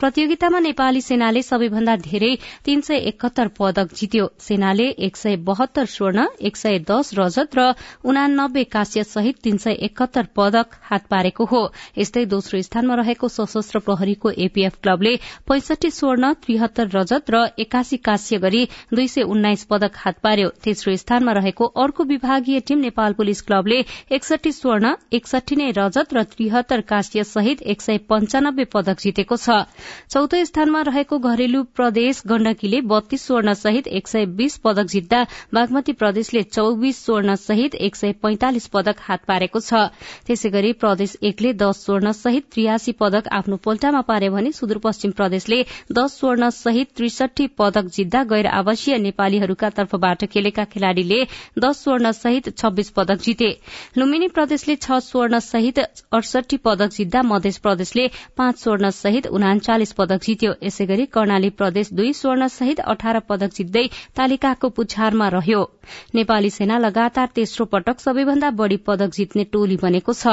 प्रतियोगितामा 0.00 0.58
नेपाली 0.60 1.00
सेनाले 1.02 1.42
सबैभन्दा 1.44 1.96
धेरै 2.02 2.32
तीन 2.64 2.80
सय 2.80 2.98
एकहत्तर 3.08 3.48
पदक 3.54 3.94
जित्यो। 3.94 4.28
सेनाले 4.40 4.88
एक 5.06 5.16
सय 5.16 5.36
बहत्तर 5.46 5.86
स्वर्ण 5.86 6.26
एक 6.42 6.56
सय 6.56 6.78
दश 6.90 7.10
रजत 7.18 7.58
र 7.58 7.72
उनानब्बे 8.04 8.63
काश्य 8.66 9.02
सहित 9.04 9.38
तीन 9.42 9.56
सय 9.56 9.72
एकहत्तर 9.82 10.26
पदक 10.36 10.74
हात 10.82 11.06
पारेको 11.10 11.44
हो। 11.44 11.62
यस्तै 11.98 12.24
दोस्रो 12.26 12.60
स्थानमा 12.62 12.94
रहेको 12.94 13.28
सशस्त्र 13.28 13.78
प्रहरीको 13.80 14.30
एपीएफ 14.46 14.76
क्लबले 14.82 15.14
पैंसठी 15.48 15.90
स्वर्ण 15.90 16.32
त्रिहत्तर 16.44 16.88
रजत 16.94 17.30
र 17.30 17.44
एकासी 17.58 17.96
काश्य 18.04 18.38
गरी 18.38 18.64
दुई 18.94 19.08
सय 19.08 19.22
उन्नाइस 19.24 19.64
पदक 19.64 19.96
हात 19.96 20.18
पार्यो। 20.22 20.48
तेस्रो 20.64 20.96
स्थानमा 20.96 21.32
रहेको 21.32 21.64
अर्को 21.84 22.04
विभागीय 22.04 22.60
टीम 22.60 22.78
नेपाल 22.78 23.12
पुलिस 23.12 23.42
क्लबले 23.42 23.82
एकसठी 24.12 24.52
स्वर्ण 24.52 24.94
एकसठी 25.12 25.56
नै 25.56 25.70
रजत 25.76 26.14
र 26.14 26.22
त्रिहत्तर 26.24 26.80
काश्य 26.88 27.24
सहित 27.24 27.62
एक 27.64 27.82
सय 27.82 27.98
पञ्चानब्बे 28.08 28.64
पदक 28.72 29.00
जितेको 29.00 29.36
छ। 29.36 29.64
चौथो 30.10 30.44
स्थानमा 30.44 30.80
रहेको 30.82 31.18
घरेलु 31.18 31.62
प्रदेश 31.76 32.22
गण्डकीले 32.26 32.80
बत्तीस 32.86 33.26
स्वर्ण 33.26 33.52
सहित 33.54 33.86
एक 33.88 34.08
सय 34.08 34.26
बीस 34.36 34.56
पदक 34.64 34.86
जित्दा 34.88 35.22
बागमती 35.54 35.92
प्रदेशले 35.94 36.42
चौविस 36.44 37.04
स्वर्ण 37.04 37.34
सहित 37.36 37.74
एक 37.74 37.96
सय 37.96 38.12
पैंतालिस 38.22 38.53
पदक 38.72 38.96
हात 39.00 39.24
पारेको 39.26 39.60
छ। 39.60 39.74
त्यसै 40.26 40.50
गरी 40.50 40.72
प्रदेश 40.74 41.16
एकले 41.22 41.52
दश 41.54 41.76
स्वर्ण 41.76 42.12
सहित 42.14 42.44
त्रियासी 42.52 42.92
पदक 43.00 43.28
आफ्नो 43.32 43.56
पोल्टामा 43.64 44.00
पारे 44.00 44.28
भने 44.28 44.52
सुदूरपश्चिम 44.52 45.10
प्रदेशले 45.12 45.58
दश 45.92 46.10
स्वर्ण 46.14 46.48
सहित 46.50 46.88
त्रिसठी 46.96 47.46
पदक 47.58 47.90
जित्दा 47.94 48.22
गैर 48.24 48.46
आवासीय 48.54 48.98
नेपालीहरूका 48.98 49.68
तर्फबाट 49.70 50.24
खेलेका 50.26 50.64
खेलाड़ीले 50.72 51.20
दश 51.58 51.76
स्वर्ण 51.76 52.12
सहित 52.14 52.56
छब्बीस 52.56 52.90
पदक 52.90 53.18
जिते। 53.20 53.50
लुम्बिनी 53.98 54.28
प्रदेशले 54.28 54.76
छ 54.76 54.98
स्वर्ण 55.02 55.38
सहित 55.40 55.78
अडसठी 55.78 56.56
पदक 56.64 56.90
जित्दा 56.92 57.22
मध्य 57.24 57.52
प्रदेशले 57.62 58.08
पाँच 58.36 58.58
स्वर्ण 58.58 58.90
सहित 58.92 59.26
उनाचालिस 59.28 59.92
पदक 59.92 60.22
जित्यो। 60.22 60.52
यसै 60.62 60.86
गरी 60.86 61.06
कर्णाली 61.08 61.50
प्रदेश 61.52 61.92
दुई 61.92 62.12
स्वर्ण 62.14 62.46
सहित 62.48 62.80
अठार 62.86 63.18
पदक 63.28 63.54
जित्दै 63.54 63.86
तालिकाको 64.16 64.68
पुछारमा 64.68 65.28
रहयो। 65.28 65.62
नेपाली 66.14 66.50
सेना 66.50 66.78
लगातार 66.78 67.28
तेस्रो 67.34 67.64
पटक 67.66 68.00
सबैभन्दा 68.00 68.43
बढ़ी 68.50 68.76
पदक 68.76 69.10
जित्ने 69.10 69.44
टोली 69.44 69.76
बनेको 69.76 70.12
छ। 70.12 70.26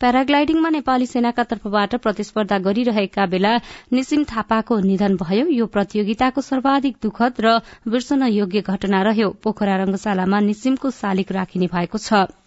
प्याराग्लाइडिङमा 0.00 0.68
नेपाली 0.68 1.06
सेनाका 1.06 1.44
तर्फबाट 1.44 1.94
प्रतिस्पर्धा 1.96 2.58
गरिरहेका 2.58 3.26
बेला 3.26 3.52
निसिम 3.92 4.24
थापाको 4.24 4.78
निधन 4.80 5.16
भयो। 5.16 5.46
यो 5.50 5.66
प्रतियोगिताको 5.66 6.40
सर्वाधिक 6.40 6.96
दुखद 7.02 7.34
र 7.40 7.58
बिर्सन 7.88 8.22
योग्य 8.22 8.60
घटना 8.62 9.02
रह्यो। 9.02 9.30
पोखरा 9.42 9.76
रंगशालामा 9.76 10.40
निसिमको 10.40 10.90
शालिक 10.90 11.32
राखिने 11.32 11.66
भएको 11.66 11.98
छ। 11.98 12.45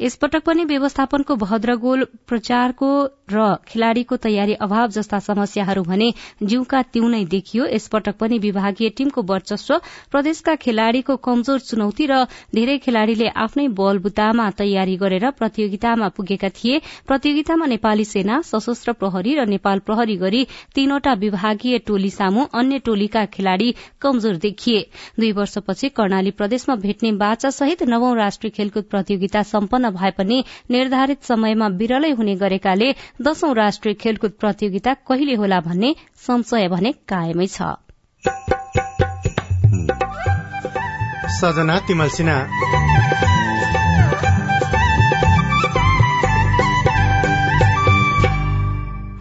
यसपटक 0.00 0.42
पनि 0.44 0.64
व्यवस्थापनको 0.64 1.34
भद्रगोल 1.36 2.04
प्रचारको 2.28 2.86
र 3.30 3.42
खेलाड़ीको 3.68 4.16
तयारी 4.16 4.54
अभाव 4.64 4.88
जस्ता 4.90 5.18
समस्याहरू 5.20 5.82
भने 5.84 6.08
जिउका 6.42 6.80
तिउनै 6.94 7.24
देखियो। 7.24 7.66
यसपटक 7.66 8.16
पनि 8.20 8.38
विभागीय 8.38 8.88
टीमको 8.90 9.22
वर्चस्व 9.22 9.78
प्रदेशका 10.10 10.54
खेलाड़ीको 10.56 11.16
कमजोर 11.18 11.60
चुनौती 11.60 12.06
र 12.06 12.18
धेरै 12.54 12.76
खेलाड़ीले 12.78 13.28
आफ्नै 13.44 13.68
बलबुतामा 13.78 14.48
तयारी 14.58 14.96
गरेर 14.96 15.30
प्रतियोगितामा 15.38 16.08
पुगेका 16.16 16.48
थिए। 16.58 16.80
प्रतियोगितामा 17.06 17.66
नेपाली 17.66 18.04
सेना 18.04 18.40
सशस्त्र 18.42 18.92
प्रहरी 18.94 19.34
र 19.34 19.46
नेपाल 19.46 19.78
प्रहरी 19.86 20.16
गरी 20.16 20.42
तीनवटा 20.74 21.14
विभागीय 21.22 21.78
टोली 21.86 22.10
सामु 22.10 22.48
अन्य 22.54 22.78
टोलीका 22.84 23.24
खेलाड़ी 23.30 23.70
कमजोर 24.00 24.42
देखिए। 24.42 24.84
दुई 25.20 25.32
वर्षपछि 25.32 25.88
कर्णाली 25.94 26.30
प्रदेशमा 26.34 26.76
भेट्ने 26.82 27.12
बाचा 27.24 27.50
सहित 27.52 27.88
नवौं 27.88 28.14
राष्ट्रिय 28.16 28.50
खेलकुद 28.50 28.84
प्रतियोगिता 28.90 29.42
सम्पन्न 29.54 29.83
भए 29.90 30.10
पनि 30.10 30.44
निर्धारित 30.70 31.22
समयमा 31.22 31.68
विरलै 31.68 32.10
हुने 32.10 32.34
गरेकाले 32.34 32.94
दशौं 33.22 33.54
राष्ट्रिय 33.54 33.94
खेलकुद 33.94 34.30
प्रतियोगिता 34.30 34.94
कहिले 34.94 35.34
होला 35.34 35.60
भन्ने 35.60 35.94
संशय 36.26 36.68
भने 36.68 36.92
कायमै 36.92 37.46
छ। 37.46 37.62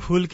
फूल 0.01 0.25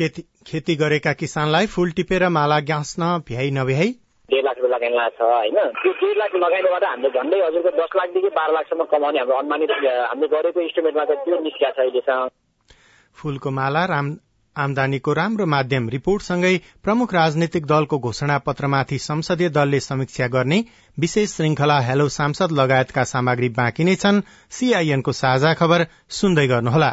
खेती 0.47 0.75
गरेका 0.75 1.13
किसानलाई 1.13 1.65
फूल 1.65 1.91
टिपेर 1.91 2.29
माला 2.29 2.59
गाँच्न 2.59 3.17
भ्याइ 3.27 3.51
नभ्याई 3.51 3.95
डेढ 4.31 4.43
लाख 4.45 4.57
रुपियाँ 4.59 4.73
लगानी 4.75 4.95
लाग्छ 4.95 5.19
होइन? 5.21 5.57
त्यो 5.81 5.91
डेढ 6.01 6.17
लाख 6.21 6.31
लगानीबाट 6.45 6.83
हामीले 6.83 7.09
झन्डै 7.17 7.41
हजुरको 7.45 7.71
दस 7.81 7.91
लाखदेखि 7.99 8.29
बाह्र 8.37 8.51
लाखसम्म 8.53 8.83
कमाउने 8.93 9.19
हाम्रो 9.19 9.37
अनुमानित 9.41 9.71
हामीले 9.81 10.27
गरेको 10.33 10.59
इस्टिमेटमा 10.61 11.03
त 11.05 11.11
त्यो 11.25 11.39
निस्किया 11.45 11.69
छ 11.71 11.79
अहिलेसम्म। 11.79 12.27
फूलको 13.17 13.49
माला 13.51 13.85
राम 13.93 14.07
आमदानीको 14.55 15.13
राम्रो 15.13 15.45
माध्यम 15.45 15.87
रिपोर्टसँगै 15.89 16.55
प्रमुख 16.83 17.13
राजनैतिक 17.13 17.65
दलको 17.65 17.97
घोषणा 17.99 18.37
पत्रमाथि 18.47 18.97
संसदीय 18.99 19.49
दलले 19.49 19.79
समीक्षा 19.79 20.27
गर्ने 20.27 20.59
विशेष 20.97 21.35
श्रृंखला 21.35 21.79
हेलो 21.79 22.07
सांसद 22.09 22.59
लगायतका 22.59 23.03
सामग्री 23.13 23.49
बाँकी 23.55 23.83
नै 23.83 23.95
छन्। 23.95 24.21
सीआईएनको 24.51 25.11
साझा 25.13 25.53
खबर 25.53 25.87
सुन्दै 26.11 26.47
गर्नुहोला। 26.47 26.91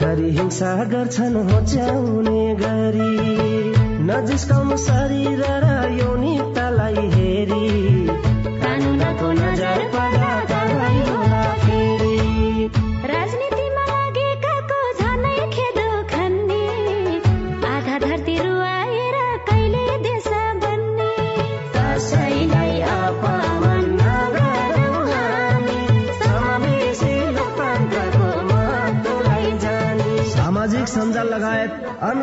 थरी 0.00 0.30
हिंसा 0.30 0.84
गर्छन् 0.84 1.36
होच्याउने 1.36 2.54
गरी। 2.54 3.12
नजिस्काउनु 4.04 4.76
शरीर 4.76 5.69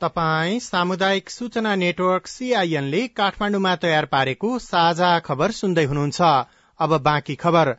तपाई 0.00 0.58
सामुदायिक 0.60 1.30
सूचना 1.30 1.74
नेटवर्क 1.74 2.26
सीआईएनले 2.26 2.98
काठमाण्डुमा 3.16 3.70
तयार 3.76 4.04
पारेको 4.06 4.58
साझा 4.58 5.12
खबर 5.18 5.54
सुन्दै 5.58 5.84
हुनुहुन्छ। 5.84 6.20
अब 6.80 6.96
बाँकी 7.02 7.34
खबर। 7.34 7.70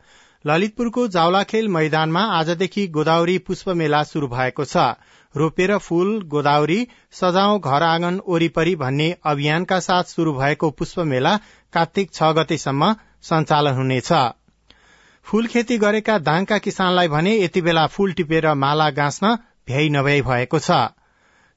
ललितपुरको 0.44 1.06
जावलाखेल 1.08 1.68
मैदानमा 1.68 2.22
आजदेखि 2.38 2.86
गोदावरी 2.88 3.38
पुष्प 3.46 3.68
मेला 3.82 4.02
शुरू 4.10 4.28
भएको 4.28 4.64
छ। 4.64 4.88
रोपेर 5.34 5.76
फूल 5.78 6.10
गोदावरी 6.26 6.80
सजाउ 7.12 7.58
घर 7.60 7.82
आँगन 7.82 8.20
वरिपरि 8.28 8.74
भन्ने 8.82 9.08
अभियानका 9.26 9.80
साथ 9.80 10.10
शुरू 10.10 10.34
भएको 10.34 10.70
पुष्प 10.74 11.00
मेला 11.06 11.38
कार्तिक 11.72 12.12
छ 12.12 12.34
गतेसम्म 12.34 12.92
सञ्चालन 13.24 13.74
हुनेछ। 13.74 14.12
फूल 15.26 15.46
खेती 15.46 15.78
गरेका 15.78 16.18
दाङका 16.26 16.58
किसानलाई 16.66 17.08
भने 17.08 17.40
यति 17.40 17.62
बेला 17.62 17.86
फूल 17.94 18.12
टिपेर 18.12 18.54
माला 18.58 18.90
गाँच्न 18.94 19.36
भ्याइ 19.66 19.88
नभ्याई 19.90 20.30
भएको 20.30 20.58
छ। 20.60 20.86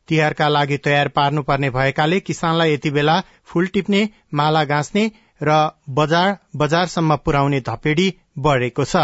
तिहारका 0.08 0.48
लागि 0.48 0.77
तयार 0.77 1.08
पार्नुपर्ने 1.08 1.70
भएकाले 1.70 2.20
किसानलाई 2.20 2.74
यति 2.74 2.91
बेला 2.91 3.20
फूल 3.46 3.67
टिप्ने 3.67 4.08
माला 4.34 4.63
गाँच्ने 4.63 5.10
र 5.41 5.58
बजार 5.89 6.38
बजारसम्म 6.55 7.15
पुर्याउने 7.25 7.60
धपेडी 7.62 8.13
बढ़ेको 8.39 8.86
छ। 8.86 8.96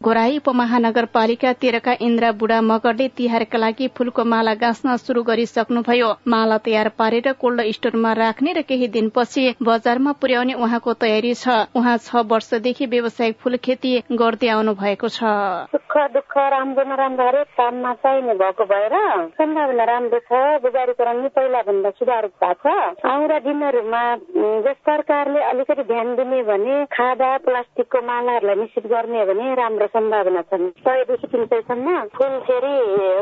घोराई 0.00 0.36
उपमहानगरपालिका 0.38 1.52
तेह्रका 1.52 1.92
इन्द्रा 2.00 2.30
बुढा 2.32 2.60
मगरले 2.62 3.06
तिहारका 3.16 3.58
लागि 3.58 3.86
फूलको 3.96 4.24
माला 4.24 4.52
गाँच्न 4.54 4.96
शुरू 4.96 5.22
गरिसक्नुभयो। 5.22 6.10
माला 6.28 6.58
तयार 6.58 6.88
पारेर 6.98 7.32
कोल्ड 7.40 7.60
स्टोरमा 7.74 8.12
राख्ने 8.12 8.52
र 8.52 8.62
केही 8.68 8.88
दिनपछि 8.92 9.44
बजारमा 9.62 10.12
पुर्याउने 10.20 10.54
उहाँको 10.54 10.92
तयारी 11.00 11.32
छ। 11.34 11.48
उहाँ 11.74 11.96
छ 11.98 12.22
वर्षदेखि 12.28 12.86
व्यावसायिक 12.86 13.36
फूल 13.40 13.56
खेती 13.64 13.92
गर्दै 14.12 14.48
आउनु 14.48 14.74
भएको 14.76 15.08
छ। 15.08 15.32
सुख 15.72 15.96
दुःख 16.12 16.36
राम्रो 16.54 16.84
नराम्रो 16.84 17.26
हरेक 17.26 17.48
काममा 17.56 17.92
चाहिने 18.04 18.34
भएको 18.36 18.64
भएर 18.68 18.94
सम्भावना 19.32 19.84
राम्रो 19.92 20.20
छ। 20.28 20.60
बजारीकरण 20.60 21.22
नि 21.22 21.28
पहिला 21.32 21.62
भन्दा 21.64 21.90
सुधार 21.96 22.26
भएको 22.36 22.52
छ। 22.68 22.76
आउँदा 23.00 23.38
दिनहरूमा 23.48 24.04
सरकारले 24.84 25.40
अलिकति 25.50 25.82
ध्यान 25.88 26.14
दिने 26.16 26.42
भने 26.44 26.84
खादा 26.92 27.36
प्लास्टिकको 27.48 28.06
मालाहरूलाई 28.06 28.60
निश्चित 28.60 28.86
गर्ने 28.92 29.24
भने 29.24 29.54
राम्रो 29.56 29.85
सम्भावना 29.88 30.42
छन् 30.42 30.68
सयदेखि 30.86 31.26
तिन 31.26 31.44
सयसम्म 31.46 32.04
फुल 32.16 32.38
फेरि 32.46 32.74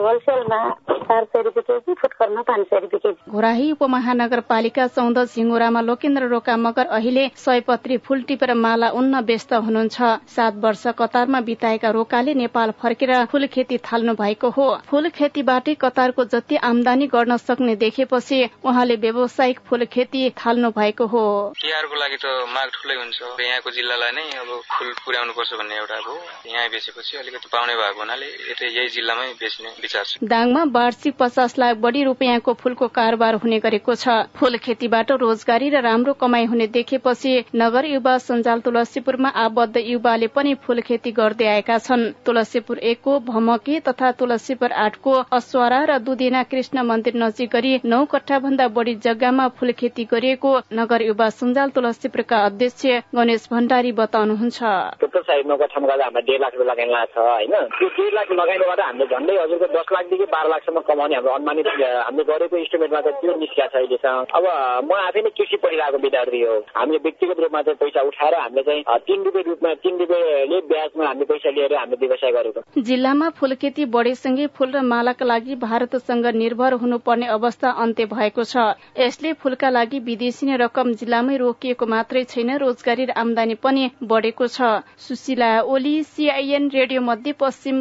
होलसेलमा 0.04 0.58
चार 1.04 1.24
सय 1.24 1.42
रुपियाँ 1.42 1.64
केजी 1.70 1.94
फुटकरमा 2.00 2.42
पाँच 2.42 2.66
सय 2.66 2.80
रुपियाँ 2.80 3.00
केजी। 3.04 3.30
घोराही 3.30 3.70
उपमहानगरपालिका 3.72 4.86
चौध 4.88 5.18
सिंगुरामा 5.34 5.80
लोकेन्द्र 5.80 6.28
रोका 6.28 6.56
मगर 6.56 6.86
अहिले 6.98 7.28
सयपत्री 7.36 7.96
फूल 8.06 8.22
टिपेर 8.28 8.54
माला 8.56 8.88
उन्न 9.00 9.20
व्यस्त 9.24 9.52
हुनुहुन्छ। 9.54 9.98
सात 10.34 10.54
वर्ष 10.64 10.86
कतारमा 10.98 11.40
बिताएका 11.48 11.90
रोकाले 11.90 12.34
नेपाल 12.34 12.70
फर्केर 12.82 13.12
फूल 13.32 13.46
खेती 13.54 13.78
थाल्नु 13.84 14.14
भएको 14.14 14.48
हो। 14.56 14.66
फूल 14.90 15.08
खेतीबाटै 15.10 15.74
कतारको 15.80 16.24
जति 16.34 16.56
आमदानी 16.70 17.06
गर्न 17.06 17.36
सक्ने 17.36 17.76
देखेपछि 17.76 18.38
उहाँले 18.64 18.96
व्यावसायिक 19.04 19.60
फूल 19.68 19.84
खेती 19.92 20.28
थाल्नु 20.40 20.70
भएको 20.78 21.06
हो। 21.06 21.24
तिहारको 21.60 21.94
लागि 21.94 22.16
त 22.16 22.26
माग 22.54 22.68
ठुलै 22.74 22.96
हुन्छ। 22.96 23.18
यहाँको 23.40 23.70
जिल्लालाई 23.70 24.12
नै 24.14 24.24
अब 24.40 24.50
फूल 24.72 24.92
पुर्याउनु 25.04 25.32
पर्छ 25.32 25.50
भन्ने 25.54 25.76
एउटा 25.76 25.98
यहाँ 26.54 26.68
बेचेपछि 26.70 27.16
अलिकति 27.18 27.48
पाउने 27.52 27.74
भएको 27.76 28.00
हुनाले 28.00 28.26
यही 28.26 28.88
जिल्लामै 28.88 29.26
बेच्ने 29.40 29.70
विचार 29.82 30.04
छ। 30.04 30.18
दाङमा 30.24 30.62
वार्षिक 30.70 31.14
पचास 31.18 31.58
लाख 31.58 31.76
बढी 31.76 32.02
रुपियाँको 32.04 32.52
फूलको 32.54 32.86
कारोबार 32.94 33.34
हुने 33.42 33.58
गरेको 33.58 33.94
छ। 33.94 34.30
फूल 34.38 34.56
खेतीबाट 34.62 35.10
रोजगारी 35.18 35.68
र 35.70 35.80
राम्रो 35.82 36.12
कमाई 36.14 36.44
हुने 36.46 36.66
देखेपछि 36.70 37.32
नगर 37.54 37.84
युवा 37.86 38.14
सञ्जाल 38.18 38.60
तुलसीपुरमा 38.60 39.28
आबद्ध 39.44 39.76
युवाले 39.76 40.26
पनि 40.30 40.54
फूल 40.62 40.80
खेती 40.86 41.10
गर्दै 41.12 41.46
आएका 41.48 41.78
छन्। 41.78 42.04
तुलसीपुर 42.22 42.78
एकको 42.92 43.18
भमके 43.26 43.80
तथा 43.82 44.12
तुलसीपुर 44.14 44.72
आठको 44.84 45.12
अस्वारा 45.34 45.80
र 45.84 45.98
दुधिना 46.00 46.42
कृष्ण 46.46 46.82
मन्दिर 46.84 47.14
नजिक 47.16 47.50
गरी 47.50 47.72
नौ 47.84 48.04
कट्ठा 48.06 48.38
भन्दा 48.38 48.68
बढी 48.70 48.94
जग्गामा 49.02 49.48
फूल 49.58 49.72
खेती 49.74 50.04
गरिएको 50.06 50.54
नगर 50.72 51.02
युवा 51.02 51.28
सञ्जाल 51.32 51.68
तुलसीपुरका 51.74 52.38
अध्यक्ष 52.44 52.86
गणेश 53.14 53.48
भण्डारी 53.50 53.92
बताउनुहुन्छ। 53.98 54.62
लाख 56.44 56.52
रुपियाँ 56.54 56.70
लगानी 56.70 56.92
लाग्छ 56.92 57.16
होइन? 57.18 57.54
त्यो 57.78 57.88
डेढ 57.96 58.12
लाख 58.14 58.28
लगानीबाट 58.40 58.80
हामीले 58.80 59.06
झन्डै 59.14 59.34
हजुरको 59.42 59.66
दस 59.74 59.88
लाखदेखि 59.94 60.26
बाह्र 60.34 60.48
लाखसम्म 60.54 60.80
कमाउने 60.88 61.14
हाम्रो 61.14 61.32
अनुमानित 61.34 61.68
हामीले 62.04 62.24
गरेको 62.30 62.56
इस्टिमेटमा 62.64 63.00
चाहिँ 63.00 63.18
त्यो 63.20 63.36
निस्किया 63.42 63.66
छ 63.66 63.74
अहिलेसम्म। 63.80 64.24
अब 64.36 64.44
म 64.84 64.90
आफै 65.04 65.20
नै 65.24 65.30
कृषि 65.38 65.56
पढिरहेको 65.64 65.98
विद्यार्थी 66.04 66.40
हो। 66.44 66.54
हामीले 66.76 66.98
व्यक्तिगत 67.06 67.38
रूपमा 67.44 67.62
चाहिँ 67.64 67.78
पैसा 67.82 68.00
उठाएर 68.08 68.34
हामीले 68.34 68.62
चाहिँ 68.62 68.82
तिन 69.06 69.22
रुपियाँ 69.24 69.44
रूपमा 69.48 69.74
तिन 69.84 69.94
रुपियाँले 69.98 70.60
ब्याजमा 70.70 71.04
हामीले 71.06 71.26
पैसा 71.32 71.50
लिएर 71.56 71.74
हामीले 71.74 72.06
व्यवसाय 72.06 72.32
गरेको। 72.32 72.60
जिल्लामा 72.82 73.28
फूल 73.38 73.54
खेती 73.62 73.84
बढेसँगै 73.94 74.46
फूल 74.56 74.70
र 74.74 74.82
मालाका 74.84 75.24
लागि 75.24 75.54
भारतसँग 75.64 76.26
निर्भर 76.36 76.72
हुनुपर्ने 76.82 77.26
अवस्था 77.34 77.70
अन्त्य 77.82 78.04
भएको 78.12 78.44
छ। 78.44 78.56
यसले 78.98 79.32
फूलका 79.40 79.68
लागि 79.70 79.98
विदेशी 80.04 80.46
नै 80.46 80.56
रकम 80.64 80.92
जिल्लामै 81.00 81.36
रोकिएको 81.36 81.86
मात्रै 81.86 82.24
छैन 82.24 82.50
रोजगारी 82.58 83.04
र 83.04 83.10
आमदानी 83.16 83.54
पनि 83.64 83.90
बढेको 84.04 84.46
छ। 84.46 84.58
सुशीला 84.98 85.50
ओली 85.64 85.94
सीआईएन 86.34 86.68
रेडियो 86.70 87.00
मध्य 87.00 87.32
पश्चिम 87.40 87.76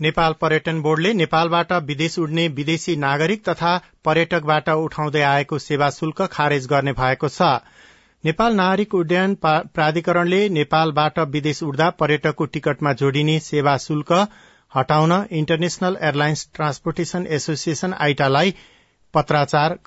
नेपाल 0.00 0.32
पर्यटन 0.40 0.80
बोर्डले 0.82 1.12
नेपालबाट 1.14 1.72
विदेश 1.86 2.18
उड्ने 2.18 2.46
विदेशी 2.56 2.94
नागरिक 2.96 3.42
तथा 3.48 3.74
पर्यटकबाट 4.04 4.68
उठाउँदै 4.68 5.20
आएको 5.22 5.58
सेवा 5.58 5.90
शुल्क 5.90 6.22
खारेज 6.32 6.66
गर्ने 6.66 6.92
भएको 6.92 7.28
छ। 7.28 7.50
नेपाल 8.24 8.56
नागरिक 8.56 8.94
उड्डयन 8.94 9.36
प्राधिकरणले 9.44 10.40
नेपालबाट 10.56 11.18
विदेश 11.34 11.62
उड्दा 11.62 11.88
पर्यटकको 12.00 12.46
टिकटमा 12.56 12.92
जोडिने 13.02 13.38
सेवा 13.40 13.76
शुल्क 13.84 14.12
हटाउन 14.72 15.12
इन्टरनेशनल 15.40 15.98
एयरलाइन्स 16.00 16.46
ट्रान्सपोर्टेशन 16.54 17.26
एसोसिएशन 17.38 17.94
आइटालाई 18.00 18.54
पत्राचार 19.14 19.78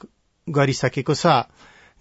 गरिसकेको 0.47 1.13
छ। 1.15 1.41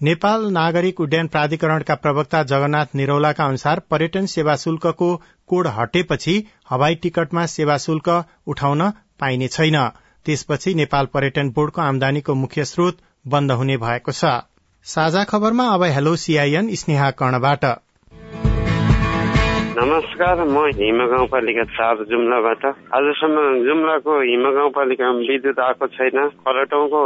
नेपाल 0.00 0.44
नागरिक 0.52 1.00
उड्डयन 1.00 1.26
प्राधिकरणका 1.26 1.94
प्रवक्ता 1.94 2.42
जगन्नाथ 2.42 2.94
निरौलाका 2.94 3.44
अनुसार 3.44 3.80
पर्यटन 3.90 4.26
सेवा 4.26 4.54
शुल्कको 4.56 5.08
कोड 5.48 5.66
हटेपछि 5.66 6.34
हवाई 6.70 6.94
टिकटमा 6.94 7.46
सेवा 7.46 7.76
शुल्क 7.78 8.08
उठाउन 8.46 8.90
पाइने 9.20 9.48
छैन। 9.48 9.78
त्यसपछि 10.26 10.74
नेपाल 10.74 11.06
पर्यटन 11.06 11.50
बोर्डको 11.50 11.82
आमदानीको 11.82 12.34
मुख्य 12.34 12.64
स्रोत 12.64 12.98
बन्द 13.26 13.52
हुने 13.52 13.76
भएको 13.76 14.12
छ। 14.12 15.24
खबरमा 15.24 15.66
अब 15.68 15.82
हेलो 15.90 16.16
सीआईएन 16.16 16.74
स्नेहा 16.74 17.10
कर्णबाट। 17.18 17.64
नमस्कार 19.78 20.40
म 20.44 20.58
हिम 20.74 20.98
गाउँपालिका 21.06 21.64
चार 21.70 22.02
जुम्लाबाट। 22.10 22.64
आजसम्म 22.98 23.42
जुम्लाको 23.62 24.14
हिम 24.20 24.44
गाउँपालिकामा 24.50 25.18
विद्युत 25.22 25.58
आएको 25.58 25.86
छैन। 25.86 26.18
खरटौँको 26.42 27.02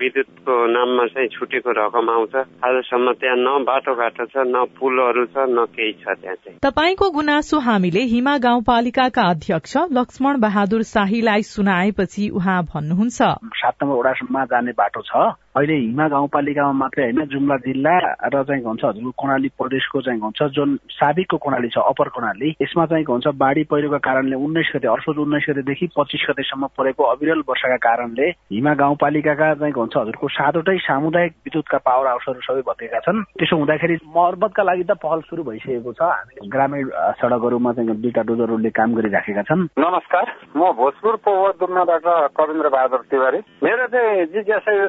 विद्युतको 0.00 0.52
नाममा 0.68 1.06
चाहिँ 1.16 1.28
छुटेको 1.32 1.70
रकम 1.80 2.10
आउँछ। 2.10 2.36
आजसम्म 2.36 3.12
त्यहाँ 3.16 3.36
न 3.40 3.64
बाटोघाटो 3.64 4.24
छ 4.26 4.44
न 4.52 4.64
पुलहरू 4.76 5.24
छ 5.32 5.48
न 5.48 5.64
केही 5.72 5.92
छ 5.92 6.20
त्यहाँ 6.20 6.36
चाहिँ। 6.36 6.58
तपाईँको 6.60 7.10
गुनासो 7.10 7.58
हामीले 7.58 8.02
हिमा 8.12 8.36
गाउँपालिकाका 8.38 9.22
अध्यक्ष 9.30 9.76
लक्ष्मण 9.90 10.40
बहादुर 10.40 10.82
शाहीलाई 10.92 11.42
सुनाएपछि 11.48 12.28
उहाँ 12.36 12.62
भन्नुहुन्छ। 12.68 13.20
सात 13.56 13.74
नम्बर 13.80 13.96
वडासम्म 13.96 14.44
जाने 14.44 14.72
बाटो 14.76 15.00
छ। 15.00 15.32
अहिले 15.50 15.74
हिमा 15.74 16.06
गाउँपालिकामा 16.08 16.72
मात्रै 16.78 17.04
होइन 17.04 17.24
जुम्ला 17.26 17.56
जिल्ला 17.66 17.94
र 18.22 18.42
चाहिँ 18.46 18.62
हुन्छ 18.62 18.84
हजुरको 18.84 19.10
कर्णाली 19.18 19.48
प्रदेशको 19.58 20.00
चाहिँ 20.06 20.20
हुन्छ 20.22 20.42
जुन 20.54 20.76
साबिकको 20.94 21.36
कर्णाली 21.42 21.68
छ 21.74 21.82
अपर 21.90 22.08
कर्णाली 22.14 22.50
यसमा 22.62 22.84
चाहिँ 22.86 23.04
हुन्छ 23.04 23.26
बाढी 23.34 23.62
पहिरोको 23.66 23.98
कारणले 23.98 24.36
उन्नाइस 24.38 24.70
गते 24.74 24.88
अर्सोज 24.88 25.18
उन्नाइस 25.18 25.46
गतेदेखि 25.50 25.86
पच्चिस 25.98 26.26
गतेसम्म 26.30 26.66
परेको 26.78 27.02
अविरल 27.02 27.42
वर्षाका 27.50 27.76
कारणले 27.82 28.28
हिमा 28.54 28.74
गाउँपालिकाका 28.78 29.48
चाहिँ 29.58 29.74
हुन्छ 29.74 29.96
हजुरको 29.96 30.28
सातवटै 30.38 30.76
सामुदायिक 30.86 31.32
विद्युतका 31.42 31.78
पावर 31.82 32.06
हाउसहरू 32.06 32.40
सबै 32.46 32.62
भत्केका 32.70 33.00
छन्। 33.10 33.22
त्यसो 33.42 33.56
हुँदाखेरि 33.58 33.96
मर्मतका 34.06 34.62
लागि 34.62 34.84
त 34.86 34.92
पहल 35.02 35.20
सुरु 35.26 35.42
भइसकेको 35.50 35.92
छ। 35.98 36.00
हामीले 36.00 36.46
ग्रामीण 36.46 36.86
सडकहरूमा 37.18 37.72
चाहिँ 37.74 37.98
दुईटा 37.98 38.22
डोजरहरूले 38.22 38.70
काम 38.70 38.94
गरिराखेका 38.94 39.42
छन्। 39.50 39.66
नमस्कार 39.82 40.26
म 40.54 40.70
भोजपुर 40.78 41.14
पोवर 41.26 41.50
दुर्नाबाट 41.58 42.06
कविन्द्र 42.38 42.68
बहादुर 42.70 43.02
तिवारी। 43.10 43.38
मेरो 43.66 43.86
चाहिँ 43.90 44.26
जिज्ञासा 44.30 44.78
यो 44.78 44.88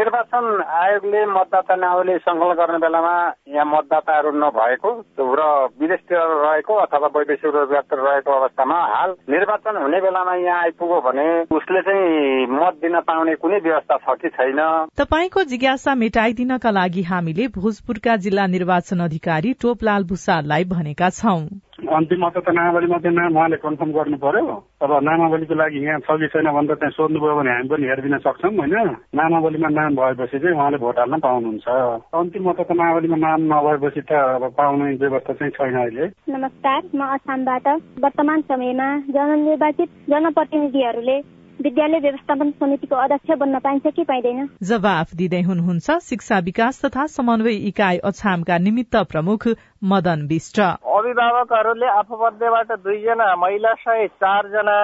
निर्वाचन 0.00 0.44
आयोगले 0.80 1.24
मतदाता 1.26 1.74
नावली 1.76 2.16
संकलन 2.24 2.54
गर्ने 2.58 2.78
बेलामा 2.84 3.14
यहाँ 3.54 3.66
मतदाताहरू 3.72 4.30
नभएको 4.32 4.90
र 5.20 5.40
विदेशतिर 5.80 6.18
रहेको 6.44 6.74
अथवा 6.84 7.08
वैदेशिक 7.16 7.54
रोजगारतिर 7.56 7.98
रहेको 8.08 8.30
अवस्थामा 8.32 8.78
हाल 8.94 9.10
निर्वाचन 9.30 9.76
हुने 9.82 10.00
बेलामा 10.00 10.34
यहाँ 10.34 10.62
आइपुग्यो 10.62 11.00
भने 11.06 11.26
उसले 11.58 11.80
चाहिँ 11.88 12.46
मत 12.56 12.80
दिन 12.82 13.00
पाउने 13.04 13.34
कुनै 13.44 13.58
व्यवस्था 13.60 13.96
छ 13.96 14.16
कि 14.22 14.28
छैन? 14.28 14.60
तपाईँको 14.96 15.44
जिज्ञासा 15.52 15.94
मेटाइदिनका 15.94 16.70
लागि 16.70 17.02
हामीले 17.12 17.48
भोजपुरका 17.60 18.16
जिल्ला 18.24 18.46
निर्वाचन 18.56 19.04
अधिकारी 19.04 19.52
टोपलाल 19.62 20.04
भूषाललाई 20.04 20.64
भनेका 20.64 21.10
छौं। 21.10 21.40
अन्तिम 21.80 22.20
मतदाता 22.24 22.52
नामावली 22.52 22.86
मात्रै 22.86 23.10
नाम 23.10 23.36
उहाँले 23.36 23.56
कन्फर्म 23.56 23.90
गर्नु 23.92 24.16
पर्यो। 24.20 24.44
अब 24.82 24.90
नामावलीको 25.00 25.54
लागि 25.54 25.78
यहाँ 25.80 26.00
छ 26.04 26.08
कि 26.20 26.26
छैन 26.28 26.48
भनेर 26.52 26.76
त्यहाँ 26.76 26.92
सोध्नुभयो 26.92 27.34
भने 27.40 27.50
हामी 27.50 27.68
पनि 27.68 27.86
हेरिदिन 27.88 28.18
सक्छौँ 28.18 28.52
होइन? 28.52 28.76
नामावलीमा 29.16 29.68
नाम 29.68 29.96
भएपछि 29.96 30.38
चाहिँ 30.38 30.56
उहाँले 30.56 30.78
भोट 30.78 30.98
हाल्न 30.98 31.18
पाउनुहुन्छ। 31.24 31.68
अन्तिम 32.12 32.48
मतदाता 32.48 32.74
नामावलीमा 32.74 33.16
नाम 33.16 33.40
नभएपछि 33.48 34.00
त 34.00 34.12
अब 34.12 34.44
पाउने 34.58 34.94
व्यवस्था 35.00 35.32
चाहिँ 35.32 35.52
छैन 35.56 35.76
अहिले। 35.80 36.04
नमस्कार 36.28 36.80
म 36.94 37.00
असमबाट। 37.16 37.66
वर्तमान 38.04 38.40
समयमा 38.50 38.88
जननिर्वाचित 39.10 39.88
जनप्रतिनिधिहरूले 40.10 41.18
विद्यालय 41.60 41.98
व्यवस्थापन 41.98 42.50
समितिको 42.50 42.96
अध्यक्ष 42.96 43.30
बन्न 43.38 43.58
पाइन्छ 43.58 43.86
कि 43.86 44.04
पाइँदैन? 44.04 44.48
जवाफ 44.62 45.14
दिँदै 45.14 45.40
हुनुहुन्छ 45.42 45.98
शिक्षा 46.00 46.38
विकास 46.38 46.84
तथा 46.84 47.06
समन्वय 47.06 47.56
इकाइ 47.68 47.98
अछामका 48.04 48.58
निमित्त 48.58 48.96
प्रमुख 49.12 49.46
मदन 49.84 50.26
विष्ट। 50.30 50.60
अभिभावकहरूले 50.60 51.86
आफूमध्येबाट 51.98 52.72
दुईजना 52.80 53.36
महिला 53.36 53.74
सहित 53.84 54.10
चारजना 54.24 54.80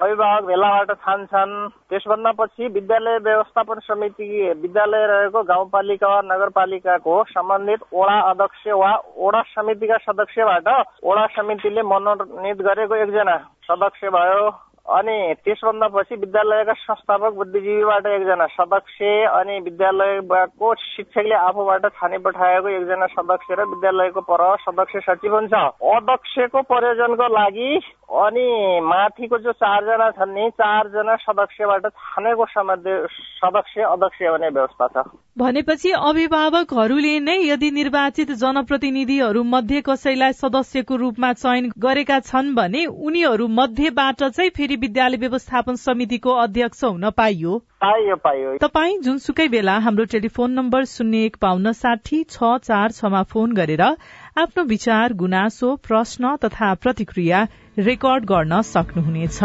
अभिभावक 0.00 0.44
भेलाबाट 0.44 0.90
छान्छन्। 0.96 1.52
त्यसभन्दा 1.90 2.32
पछि 2.32 2.68
विद्यालय 2.68 3.18
व्यवस्थापन 3.24 3.78
समिति 3.84 4.26
विद्यालय 4.62 5.06
रहेको 5.06 5.42
गाउँपालिका 5.42 6.08
वा 6.08 6.20
नगरपालिकाको 6.24 7.22
सम्बन्धित 7.30 7.80
ओडा 7.94 8.18
अध्यक्ष 8.30 8.66
वा 8.74 8.92
ओडा 9.18 9.42
समितिका 9.54 9.96
सदस्यबाट 10.02 10.68
ओडा 11.04 11.26
समितिले 11.36 11.82
मनोनित 11.84 12.58
गरेको 12.64 12.94
एकजना 12.96 13.36
सदस्य 13.68 14.10
भयो। 14.10 14.50
अनि 14.86 15.34
त्यसभन्दा 15.44 15.86
पछि 15.88 16.14
विद्यालयका 16.14 16.72
संस्थापक 16.76 17.32
बुद्धिजीवीबाट 17.34 18.06
एकजना 18.06 18.46
सदस्य 18.52 19.04
अनि 19.32 19.58
विद्यालयको 19.64 20.74
शिक्षकले 20.76 21.34
आफूबाट 21.34 21.86
छानी 21.96 22.18
पठाएको 22.20 22.68
एकजना 22.68 23.06
सदस्य 23.16 23.54
र 23.54 23.64
विद्यालयको 23.72 24.20
पर 24.28 24.44
सदस्य 24.60 25.00
सचिव 25.08 25.34
हुन्छ। 25.34 25.54
अध्यक्षको 25.94 26.62
प्रयोजनको 26.68 27.28
लागि 27.32 27.70
अनि 28.04 28.46
माथिको 28.84 29.38
जो 29.38 29.52
चारजना 29.54 30.10
छन् 30.20 30.34
नि 30.34 30.50
चारजना 30.60 31.16
सदस्यबाट 31.24 31.86
छानेको 31.88 32.44
सदस्य 32.46 33.82
अध्यक्ष 33.84 34.22
हुने 34.22 34.48
व्यवस्था 34.48 34.86
छ। 34.88 35.06
भनेपछि 35.38 35.90
अभिभावकहरूले 35.90 37.18
नै 37.20 37.38
यदि 37.42 37.70
निर्वाचित 37.70 38.30
जनप्रतिनिधिहरू 38.42 39.42
मध्ये 39.44 39.80
कसैलाई 39.88 40.32
सदस्यको 40.34 40.96
रूपमा 40.96 41.32
चयन 41.32 41.70
गरेका 41.78 42.18
छन् 42.20 42.54
भने 42.54 42.84
उनीहरू 42.86 43.48
मध्येबाट 43.50 44.22
चाहिँ 44.24 44.50
फेरि 44.50 44.73
विद्यालय 44.76 45.16
व्यवस्थापन 45.16 45.76
समितिको 45.76 46.32
अध्यक्ष 46.38 46.84
हुन 46.84 47.10
पाइयो। 47.10 47.58
पाइयो 47.80 48.16
पाइयो। 48.16 48.56
तपाईँ 48.58 48.98
जुनसुकै 49.00 49.46
बेला 49.48 49.76
हाम्रो 49.78 50.04
टेलिफोन 50.12 50.50
नम्बर 50.50 50.84
शून्य 50.86 51.24
एक 51.24 51.36
पाउन्न 51.36 51.72
साठी 51.72 52.22
छ 52.30 52.56
चार 52.64 52.92
छमा 52.92 53.22
फोन 53.30 53.52
गरेर 53.52 53.82
आफ्नो 53.82 54.64
विचार 54.64 55.12
गुनासो 55.14 55.74
प्रश्न 55.88 56.36
तथा 56.44 56.72
प्रतिक्रिया 56.76 57.46
रेकर्ड 57.80 58.24
गर्न 58.24 58.60
सक्नुहुनेछ। 58.62 59.38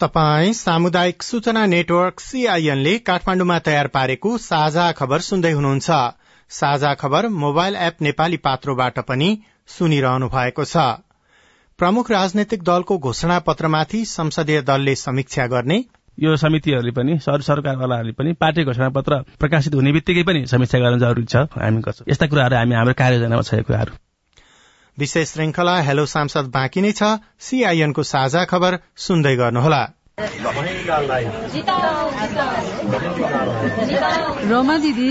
तपाई 0.00 0.52
सामुदायिक 0.54 1.22
सूचना 1.22 1.64
नेटवर्क 1.66 2.20
सीआईएनले 2.20 2.98
काठमाण्डुमा 3.06 3.58
तयार 3.58 3.86
पारेको 3.94 4.36
साझा 4.40 4.90
खबर 4.92 5.18
सुन्दै 5.20 5.52
हुनुहुन्छ। 5.52 5.98
साझा 6.50 6.94
खबर 6.94 7.28
मोबाइल 7.42 7.76
एप 7.82 8.02
नेपाली 8.02 8.36
पात्रोबाट 8.42 8.98
पनि 9.08 9.28
सुनिरहनु 9.68 10.28
भएको 10.28 10.64
छ। 10.64 10.76
प्रमुख 11.78 12.10
राजनैतिक 12.10 12.62
दलको 12.62 12.96
घोषणा 12.98 13.38
पत्रमाथि 13.46 14.04
संसदीय 14.04 14.60
दलले 14.62 14.94
समीक्षा 14.94 15.46
गर्ने। 15.46 15.78
यो 16.18 16.36
समितिहरूले 16.36 16.90
पनि 16.90 17.18
सर 17.18 17.40
सरकारवालाहरूले 17.42 18.12
पनि 18.12 18.32
पार्टी 18.32 18.64
घोषणा 18.64 18.88
पत्र 18.94 19.16
प्रकाशित 19.40 19.74
हुने 19.74 19.92
बित्तिकै 19.92 20.22
पनि 20.22 20.46
समीक्षा 20.46 20.78
गर्न 20.78 20.98
जरुरी 20.98 21.24
छ 21.24 21.36
हामी 21.58 21.80
गर्छौँ। 21.82 22.06
यस्ता 22.10 22.26
कुराहरू 22.26 22.56
हामी 22.56 22.74
हाम्रो 22.74 22.94
कार्ययोजनामा 22.94 23.42
छ 23.42 23.66
कुराहरू। 23.66 23.92
विशेष 24.98 25.32
श्रृंखला 25.32 25.74
हेलो 25.80 26.06
सांसद 26.06 26.46
बाँकी 26.54 26.80
नै 26.80 26.92
छ 26.92 27.02
सीआईएनको 27.42 28.02
साझा 28.06 28.44
खबर 28.46 28.78
सुन्दै 28.96 29.34
गर्नुहोला। 29.36 29.82
रोमा 34.50 34.76
दिदी 34.78 35.10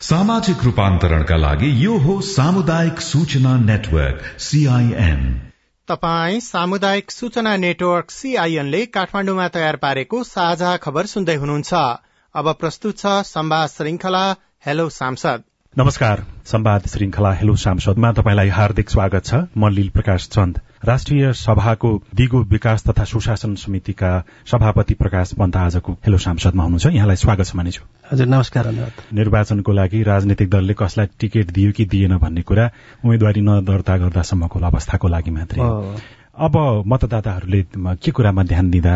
सामाजिक 0.00 0.62
रूपान्तरणका 0.64 1.36
लागि 1.36 1.68
यो 1.84 1.96
हो 1.98 2.14
सामुदायिक 2.20 3.00
सूचना 3.00 3.56
नेटवर्क 3.56 4.20
सीआईएन 4.40 5.20
तपाई 5.88 6.40
सामुदायिक 6.40 7.10
सूचना 7.10 7.56
नेटवर्क 7.56 8.10
सीआईएनले 8.10 8.80
काठमाण्डुमा 8.86 9.48
तयार 9.48 9.76
पारेको 9.76 10.22
साझा 10.24 10.76
खबर 10.76 11.06
सुन्दै 11.06 11.34
हुनुहुन्छ। 11.34 11.74
अब 12.34 12.52
प्रस्तुत 12.54 12.98
छ 12.98 13.12
संवाद 13.26 13.68
श्रृंखला 13.68 14.24
हेलो 14.66 14.88
सांसद। 14.88 15.44
नमस्कार 15.76 16.24
संवाद 16.46 16.86
श्रृंखला 16.88 17.32
हेलो 17.32 17.56
सांसदमा 17.56 18.12
तपाईँलाई 18.12 18.48
हार्दिक 18.48 18.90
स्वागत 18.90 19.24
छ। 19.24 19.44
म 19.56 19.68
लील 19.68 19.88
प्रकाश 19.90 20.28
चन्द। 20.28 20.60
राष्ट्रिय 20.82 21.32
सभाको 21.32 21.88
दिगो 22.14 22.38
विकास 22.42 22.84
तथा 22.84 23.04
सुशासन 23.04 23.54
समितिका 23.54 24.12
सभापति 24.46 24.94
प्रकाश 24.94 25.32
पन्त 25.38 25.56
आजको 25.56 25.92
हेलो 26.04 26.18
सांसदमा 26.18 26.62
हुनुहुन्छ 26.62 26.94
यहाँलाई 26.94 27.16
स्वागत 27.16 27.46
छ 27.46 27.54
मानिछु 27.56 27.82
हजुर 28.12 28.26
नमस्कार 28.26 28.70
निर्वाचनको 29.12 29.72
लागि 29.72 30.02
राजनैतिक 30.02 30.50
दलले 30.50 30.74
कसलाई 30.74 31.06
टिकट 31.20 31.50
दियो 31.52 31.72
कि 31.76 31.84
दिएन 31.84 32.16
भन्ने 32.16 32.42
कुरा 32.42 32.70
उम्मेद्वारी 33.04 33.40
नदर्ता 33.40 33.96
गर्दासम्मको 33.98 34.60
अवस्थाको 34.60 35.08
लागि 35.08 35.30
मात्रै 35.30 35.68
अब 36.38 36.56
मतदाताहरूले 36.86 37.62
के 38.00 38.10
कुरामा 38.10 38.42
ध्यान 38.48 38.70
दिँदा 38.70 38.94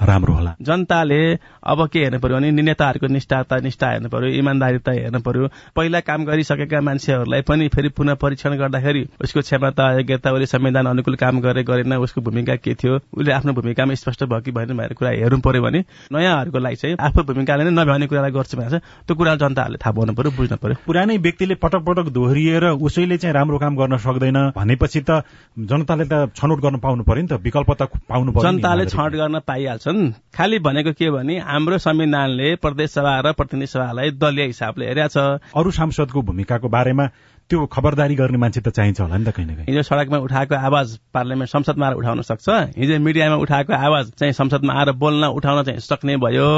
राम्रो 0.00 0.34
होला। 0.34 0.54
जनताले 0.62 1.20
अब 1.62 1.86
के 1.88 1.98
हेर्नु 1.98 2.18
पर्यो 2.20 2.36
भने 2.36 2.50
नेताहरूको 2.50 3.06
निष्ठाता 3.06 3.56
निष्ठा 3.60 3.90
हेर्नु 3.90 4.08
पर्यो 4.08 4.28
इमान्दारिता 4.38 4.92
हेर्नु 4.92 5.20
पर्यो। 5.20 5.48
पहिला 5.76 6.00
काम 6.00 6.24
गरिसकेका 6.24 6.80
मान्छेहरूलाई 6.80 7.42
पनि 7.48 7.68
फेरि 7.68 7.88
पुनः 7.96 8.14
परीक्षण 8.22 8.56
गर्दाखेरि 8.58 9.02
उसको 9.24 9.40
क्षमता 9.40 9.90
योग्यता 9.98 10.32
उसले 10.32 10.46
संविधान 10.46 10.86
अनुकूल 10.86 11.16
काम 11.16 11.40
गरे 11.40 11.62
गरेन 11.64 11.92
उसको 11.94 12.20
भूमिका 12.20 12.56
के 12.56 12.74
थियो 12.74 12.96
उसले 12.96 13.32
आफ्नो 13.32 13.52
भूमिकामा 13.52 13.94
स्पष्ट 13.94 14.24
भयो 14.24 14.40
कि 14.40 14.50
भएन 14.50 14.76
भनेर 14.76 14.94
कुरा 14.98 15.10
हेर्नु 15.10 15.38
पर्यो 15.40 15.62
भने 15.62 15.84
नयाँहरूको 16.12 16.58
लागि 16.58 16.76
चाहिँ 16.76 16.96
आफ्नो 17.00 17.22
भूमिकाले 17.24 17.64
नै 17.64 17.70
नभ्याउने 17.72 18.06
कुरालाई 18.06 18.30
गर्छ 18.32 18.54
भने 18.54 18.78
त्यो 18.78 19.14
कुरा 19.16 19.34
जनताहरूले 19.36 19.78
थाहा 19.84 19.92
पाउनु 19.92 20.12
पर्यो 20.14 20.30
बुझ्नु 20.36 20.56
पर्यो। 20.56 20.76
पुरानै 20.86 21.16
व्यक्तिले 21.18 21.54
पटक 21.62 21.82
पटक 21.86 22.10
दोहोरिएर 22.10 22.64
उसैले 22.80 23.16
चाहिँ 23.18 23.34
राम्रो 23.34 23.58
काम 23.58 23.76
गर्न 23.76 23.96
सक्दैन 24.02 24.38
भनेपछि 24.56 25.00
त 25.08 25.22
जनताले 25.70 26.04
त 26.10 26.32
छनौट 26.34 26.60
गर्न 26.60 26.76
पाउनु 26.82 27.02
पर्यो 27.04 27.22
नि 27.22 27.28
त 27.28 27.40
विकल्प 27.42 27.70
त 27.78 27.88
पाउनु 28.08 28.32
पर्यो 28.32 28.50
जनताले 28.50 28.86
छनौट 28.86 29.12
गर्न 29.12 29.38
पाइहाल्छन् 29.82 30.12
खालि 30.34 30.58
भनेको 30.58 30.92
के 30.94 31.10
भने 31.10 31.38
हाम्रो 31.40 31.78
संविधानले 31.78 32.54
प्रदेश 32.56 32.90
सभा 32.90 33.18
र 33.20 33.32
प्रतिनिधि 33.34 33.66
सभालाई 33.66 34.10
दलीय 34.14 34.46
हिसाबले 34.46 34.86
हेरेका 34.86 35.08
छ। 35.08 35.42
अरू 35.50 35.70
सांसदको 35.70 36.22
भूमिकाको 36.22 36.68
बारेमा 36.68 37.06
त्यो 37.50 37.66
खबरदारी 37.66 38.14
गर्ने 38.14 38.38
मान्छे 38.38 38.60
त 38.60 38.68
चाहिन्छ 38.68 39.00
होला 39.00 39.16
नि 39.16 39.24
त 39.24 39.30
कहीँ 39.36 39.46
न 39.46 39.54
कहीँ। 39.54 39.66
हिजो 39.68 39.82
सड़कमा 39.82 40.18
उठाएको 40.26 40.54
आवाज 40.54 40.98
पार्लियामेन्ट 41.14 41.50
संसदमा 41.50 41.86
आएर 41.86 41.94
उठाउन 41.94 42.22
सक्छ? 42.22 42.48
हिजो 42.78 42.98
मिडियामा 42.98 43.36
उठाएको 43.44 43.72
आवाज 43.72 44.10
चाहिँ 44.18 44.32
संसदमा 44.32 44.72
आएर 44.72 44.92
बोल्न 44.96 45.24
उठाउन 45.36 45.62
चाहिँ 45.64 45.80
सक्ने 45.80 46.16
भयो। 46.16 46.48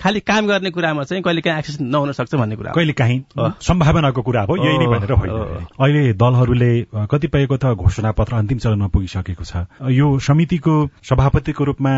खालि 0.00 0.20
काम 0.20 0.46
गर्ने 0.46 0.70
कुरामा 0.70 1.02
चाहिँ 1.04 1.22
कहिले 1.22 1.40
काहीँ 1.40 1.58
एक्सेस 1.58 1.80
नहुन 1.80 2.12
सक्छ 2.12 2.34
भन्ने 2.34 2.56
कुरा 2.56 2.72
कहिले 2.72 2.92
काहीँ 2.92 3.18
सम्भावनाको 3.60 4.22
कुरा 4.22 4.42
हो 4.48 4.56
यही 4.56 4.78
नै 4.78 4.86
भनेर 4.86 5.12
होइन 5.12 5.32
अहिले 5.78 6.12
दलहरूले 6.16 6.72
कतिपयको 7.10 7.56
त 7.56 7.74
घोषणा 7.76 8.10
पत्र 8.12 8.36
अन्तिम 8.36 8.58
चरणमा 8.58 8.88
पुगिसकेको 8.88 9.44
छ। 9.44 9.66
यो 9.92 10.06
समितिको 10.18 10.74
सभापतिको 11.04 11.64
रूपमा 11.64 11.92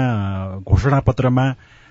घोषणा 0.67 1.01
पत्रमा 1.07 1.47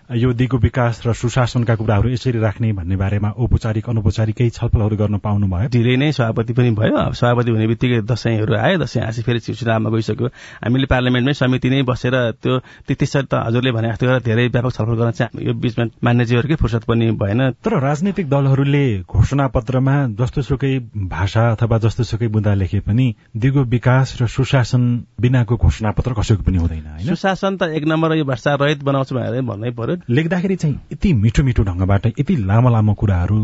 यो 0.09 0.31
दिगो 0.33 0.57
विकास 0.57 1.01
र 1.05 1.13
सुशासनका 1.13 1.75
कुराहरू 1.75 2.09
यसरी 2.09 2.39
राख्ने 2.39 2.71
भन्ने 2.73 2.95
बारेमा 2.97 3.29
औपचारिक 3.37 3.89
अनौपचारिक 3.89 4.35
केही 4.35 4.49
छलफलहरू 4.49 4.95
गर्न 4.97 5.17
पाउनुभयो। 5.21 5.69
धेरै 5.69 5.95
नै 6.01 6.11
सभापति 6.11 6.53
पनि 6.53 6.71
भयो। 6.73 7.13
सभापति 7.13 7.51
हुने 7.51 7.67
बित्तिकै 7.67 8.01
दसैँहरू 8.09 8.53
आयो। 8.57 8.77
दसैँ 8.81 9.03
आएपछि 9.05 9.21
फेरि 9.21 9.39
चुनावमा 9.39 9.89
गइसक्यो। 9.89 10.27
हामीले 10.65 10.85
पार्लियामेन्टमै 10.89 11.33
समिति 11.33 11.69
नै 11.69 11.81
बसेर 11.85 12.15
त्यो 12.41 12.57
त्यसरी 12.89 13.27
त 13.29 13.33
हजुरले 13.37 13.71
भने 13.71 13.89
जस्तो 13.93 14.05
गरेर 14.07 14.21
धेरै 14.25 14.47
व्यापक 14.49 14.73
छलफल 14.73 14.95
गर्न 14.97 15.11
चाहिँ 15.13 15.45
यो 15.45 15.53
बीचमा 15.53 15.85
मान्यजीहरूकै 16.01 16.55
फुर्सद 16.57 16.83
पनि 16.89 17.11
भएन। 17.13 17.41
तर 17.61 17.77
राजनैतिक 17.77 18.29
दलहरूले 18.29 18.85
घोषणा 19.05 19.47
पत्रमा 19.53 19.95
जस्तोसुकै 20.17 20.73
भाषा 21.05 21.43
अथवा 21.53 21.77
जस्तोसुकै 21.85 22.27
बुँदा 22.33 22.53
लेखे 22.57 22.79
पनि 22.81 23.13
दिगो 23.37 23.61
विकास 23.69 24.17
र 24.21 24.27
सुशासन 24.27 24.83
बिनाको 25.21 25.55
घोषणा 25.55 25.91
पत्र 25.93 26.17
कसैको 26.17 26.43
पनि 26.49 26.57
हुँदैन 26.57 27.05
सुशासन 27.05 27.61
त 27.61 27.69
एक 27.77 27.85
नम्बर 27.85 28.17
यो 28.17 28.25
भ्रष्टाचार 28.25 28.65
रहित 28.65 28.83
बनाउँछु 28.83 29.15
भनेर 29.15 29.41
भन्नै 29.45 29.71
पर्यो। 29.77 29.98
लेख्दाखेरि 30.09 30.55
चाहिँ 30.55 30.75
यति 30.93 31.13
मिठो 31.13 31.43
मिठो 31.43 31.63
ढंगबाट 31.63 32.05
यति 32.19 32.35
लामो 32.45 32.69
लामो 32.69 32.93
कुराहरू 32.93 33.37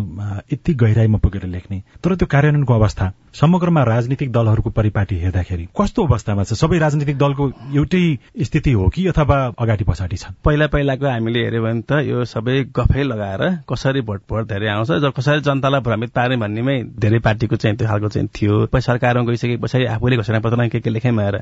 यति 0.54 0.74
गहिराईमा 0.74 1.18
पुगेर 1.18 1.46
लेख्ने 1.48 1.82
तर 2.04 2.16
त्यो 2.16 2.28
कार्यान्वयनको 2.32 2.74
अवस्था 2.74 3.12
समग्रमा 3.36 3.84
राजनीतिक 3.84 4.32
दलहरूको 4.32 4.70
परिपाटी 4.70 5.16
हेर्दाखेरि 5.20 5.68
कस्तो 5.80 6.06
अवस्थामा 6.06 6.44
छ? 6.44 6.54
सबै 6.54 6.78
राजनीतिक 6.80 7.18
दलको 7.18 7.50
एउटै 7.76 8.04
स्थिति 8.42 8.72
हो 8.72 8.88
कि 8.90 9.06
अथवा 9.08 9.38
अगाडि 9.60 9.84
पछाडि 9.84 10.18
छन् 10.18 10.36
पहिला 10.46 10.68
पहिलाको 10.68 11.06
हामीले 11.06 11.40
हेऱ्यो 11.44 11.62
भने 11.64 11.82
त 11.84 12.00
यो 12.08 12.24
सबै 12.26 12.64
गफै 12.76 13.04
लगाएर 13.04 13.44
कसरी 13.70 14.02
भोट 14.08 14.48
धेरै 14.48 14.68
आउँछ 14.68 15.12
कसरी 15.18 15.42
जनतालाई 15.42 15.82
भ्रमित 15.82 16.12
पार्ने 16.16 16.38
भन्नेमै 16.38 16.78
धेरै 16.96 17.20
पार्टीको 17.28 17.56
चाहिँ 17.56 17.78
त्यो 17.78 17.88
खालको 17.88 18.08
चाहिँ 18.08 18.28
थियो। 18.36 18.66
सरकारमा 18.80 19.24
गइसके 19.28 19.58
पछाडि 19.58 19.86
आफूले 19.96 20.16
घोषणा 20.16 20.40
पत्रमा 20.40 20.68
के 20.68 20.80
के 20.80 20.90
लेखेमा 20.90 21.24
आएर 21.24 21.36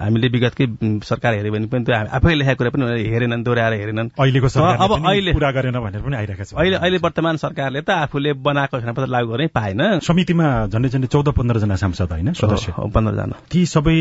हामीले 0.00 0.28
विगतकै 0.28 0.66
सरकार 1.04 1.34
हेऱ्यो 1.34 1.52
भने 1.52 1.66
पनि 1.66 1.84
त्यो 1.84 1.94
आफै 2.08 2.34
लेखेको 2.34 2.56
कुरा 2.58 2.70
पनि 2.72 3.04
हेरेनन् 3.04 3.44
दोहोऱ्याएर 3.44 3.74
हेरेनन्। 3.80 4.08
अहिलेको 4.46 4.94
अब 4.94 5.06
अहिले 5.06 5.32
पूरा 5.32 5.50
गरेन 5.50 5.76
भनेर 5.80 6.02
पनि 6.02 6.16
आइरहेको 6.16 6.44
छ। 6.44 6.54
अहिले 6.54 6.76
अहिले 6.78 6.98
वर्तमान 7.02 7.36
सरकारले 7.36 7.80
त 7.82 7.90
आफूले 8.06 8.32
बनाएको 8.38 8.76
घोषणा 8.78 8.92
पत्र 8.92 9.08
लागू 9.10 9.28
गर्नै 9.32 9.46
पाएन। 9.50 9.82
समितिमा 10.00 10.46
झन्डै 10.70 10.88
झन्डै 10.88 11.08
चौध 11.08 11.28
पन्ध्रजना 11.34 11.76
सांसद 11.76 12.12
होइन 12.12 12.32
सदस्य। 12.32 12.72
पन्ध्रजना 12.94 13.36
ती 13.50 13.60
सबै 13.66 13.96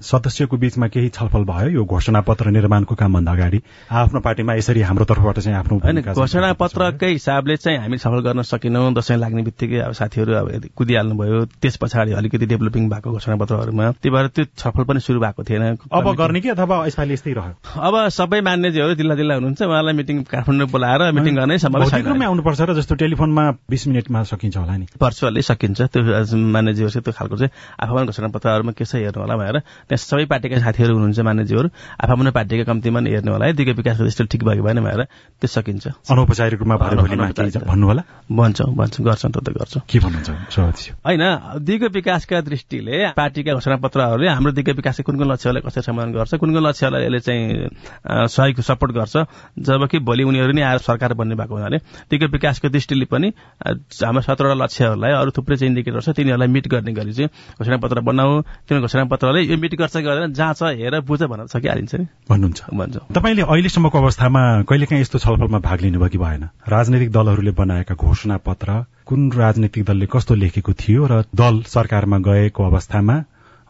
सदस्यको 0.00 0.56
बीचमा 0.56 0.86
केही 0.88 1.08
छलफल 1.12 1.44
भयो? 1.44 1.68
यो 1.76 1.84
घोषणा 1.84 2.20
पत्र 2.24 2.50
निर्माणको 2.50 2.94
कामभन्दा 2.94 3.32
अगाडि 3.32 3.58
आफ्नो 3.92 4.20
पार्टीमा 4.20 4.54
यसरी 4.54 4.80
हाम्रो 4.88 5.04
तर्फबाट 5.04 5.38
चाहिँ 5.38 5.58
आफ्नो 5.58 5.76
घोषणा 6.14 6.52
पत्रकै 6.58 7.10
हिसाबले 7.12 7.56
चाहिँ 7.56 7.78
हामी 7.78 7.96
छलफल 7.98 8.20
गर्न 8.26 8.42
सकेनौँ। 8.42 8.92
दसैँ 8.94 9.16
लाग्ने 9.18 9.42
बित्तिकै 9.42 9.78
अब 9.86 9.92
साथीहरू 9.92 10.32
अब 10.34 10.46
कुदिहाल्नु 10.76 11.14
भयो 11.18 11.44
त्यस 11.60 11.76
पछाडि 11.76 12.12
अलिकति 12.12 12.46
डेभलपिङ 12.46 12.88
भएको 12.88 13.10
घोषणा 13.12 13.36
पत्रहरूमा 13.36 13.90
त्यही 13.92 14.10
भएर 14.10 14.26
त्यो 14.28 14.44
छलफल 14.58 14.84
पनि 14.84 15.00
सुरु 15.00 15.20
भएको 15.20 15.42
थिएन। 15.44 15.76
अब 15.92 16.06
गर्ने 16.18 16.40
कि 16.40 16.48
अथवा 16.48 16.86
यसपालि 16.86 17.12
यस्तै 17.14 17.32
रह्यो? 17.32 17.54
अब 17.78 17.94
सबै 18.08 18.40
मान्यजीहरू 18.40 18.94
जिल्ला 18.94 19.14
जिल्ला 19.14 19.34
हुनुहुन्छ 19.48 19.62
उहाँलाई 19.64 19.94
मिटिङ 19.96 20.16
काठमाडौँ 20.28 20.68
बोलाएर 20.68 21.02
मिटिङ 21.16 21.32
गर्नै 21.40 21.58
सम्भव 21.58 21.88
आउनुपर्छ 21.88 22.60
र 22.68 22.74
जस्तो 22.76 22.94
टेलिफोनमा 23.00 23.44
बिस 23.64 23.82
मिनटमा 23.88 24.22
सकिन्छ 24.28 24.56
होला 24.60 24.76
नि। 24.76 24.86
भर्चुअली 25.00 25.42
सकिन्छ। 25.42 25.80
त्यो 25.88 26.36
मान्यजीहरू 26.36 27.00
त्यो 27.00 27.12
खालको 27.16 27.36
चाहिँ 27.40 27.52
आफूमा 27.80 28.02
घोषणा 28.04 28.28
पत्रहरूमा 28.28 28.72
के 28.76 28.84
छ 28.84 29.00
हेर्नु 29.00 29.20
होला 29.24 29.34
भनेर 29.40 29.56
त्यहाँ 29.88 29.96
सबै 29.96 30.24
पार्टीका 30.28 30.56
साथीहरू 30.60 30.92
हुनुहुन्छ 30.94 31.20
मान्यजीहरू 31.24 31.68
आफू 32.04 32.30
पार्टीका 32.38 32.64
कम्तीमा 32.68 33.00
हेर्नु 33.08 33.30
होला 33.32 33.44
है। 33.46 33.52
दिगो 33.56 33.72
विकासको 33.80 34.04
दृष्टि 34.04 34.24
ठिक 34.32 34.42
भयो 34.44 34.62
भएन 34.62 34.78
भनेर 34.84 35.02
त्यो 35.40 35.48
सकिन्छ। 35.48 35.84
अनौपचारिक 36.12 36.60
रूपमा 36.60 36.76
भन्नु 36.76 37.86
होला? 37.88 38.02
भन्छौँ 38.28 38.74
भन्छौँ। 38.76 39.04
गर्छौँ 39.06 39.30
त 39.32 39.48
गर्छौँ। 39.48 39.82
के 39.88 39.98
भन्नुहुन्छ 39.98 40.58
होइन 41.06 41.24
दिगो 41.64 41.88
विकासका 41.88 42.40
दृष्टिले 42.44 42.96
पार्टीका 43.16 43.52
घोषणा 43.54 43.76
पत्रहरूले 43.80 44.28
हाम्रो 44.28 44.52
दिगो 44.52 44.72
विकासका 44.76 45.02
कुन 45.06 45.16
कुन 45.18 45.26
लक्ष्यलाई 45.32 45.62
कसरी 45.66 45.82
समाधान 45.82 46.12
गर्छ 46.12 46.34
कुन 46.36 46.50
कुन 46.52 46.62
लक्ष्यलाई 46.66 47.02
यसले 47.06 47.20
चाहिँ 47.20 48.28
सहयोग 48.28 48.60
सपोर्ट 48.60 48.92
गर्छ 48.92 49.16
जबकि 49.58 49.98
भोलि 49.98 50.22
उनीहरू 50.24 50.52
नै 50.52 50.62
आएर 50.62 50.78
सरकार 50.78 51.14
बन्ने 51.14 51.34
भएको 51.34 51.54
हुनाले 51.54 51.78
दिगो 52.10 52.26
विकासको 52.26 52.68
दृष्टिले 52.68 53.04
पनि 53.04 53.32
हाम्रो 53.64 54.20
सत्रवटा 54.20 54.54
लक्ष्यहरूलाई 54.64 55.12
अरू 55.12 55.30
थुप्रै 55.30 55.56
चाहिँ 55.56 55.70
इन्डिकेटर 55.70 56.00
छ 56.00 56.08
तिनीहरूलाई 56.16 56.48
मिट 56.48 56.68
गर्ने 56.68 56.92
गरी 56.92 57.12
चाहिँ 57.12 57.30
घोषणा 57.58 57.76
पत्र 57.76 58.00
बनाऊ। 58.00 58.40
त्यो 58.68 58.80
घोषणा 58.80 59.04
पत्रले 59.04 59.40
यो 59.42 59.56
मिट 59.56 59.74
गर्छ 59.74 59.96
गर्दैन 59.96 60.32
जाँच 60.32 60.62
हेर 60.62 61.00
बुझ 61.00 61.22
भन्न 61.22 61.46
सकिहालिन्छ 61.46 61.94
नि। 61.94 62.06
भन्नुहुन्छ। 62.30 62.60
भन्छ। 62.74 62.96
तपाईँले 63.12 63.42
अहिलेसम्मको 63.42 63.98
अवस्थामा 63.98 64.42
कहिलेकाहीँ 64.62 65.02
यस्तो 65.02 65.18
छलफलमा 65.18 65.58
भाग 65.58 65.80
लिनुभयो 65.80 66.08
कि 66.08 66.18
भएन। 66.18 66.42
राजनैतिक 66.68 67.10
दलहरूले 67.12 67.50
बनाएका 67.50 67.94
घोषणा 67.94 68.36
पत्र 68.36 68.84
कुन 69.06 69.32
राजनैतिक 69.32 69.84
दलले 69.84 70.06
कस्तो 70.06 70.34
लेखेको 70.34 70.72
थियो 70.72 71.06
र 71.06 71.22
दल 71.34 71.62
सरकारमा 71.66 72.18
गएको 72.18 72.64
अवस्थामा 72.64 73.16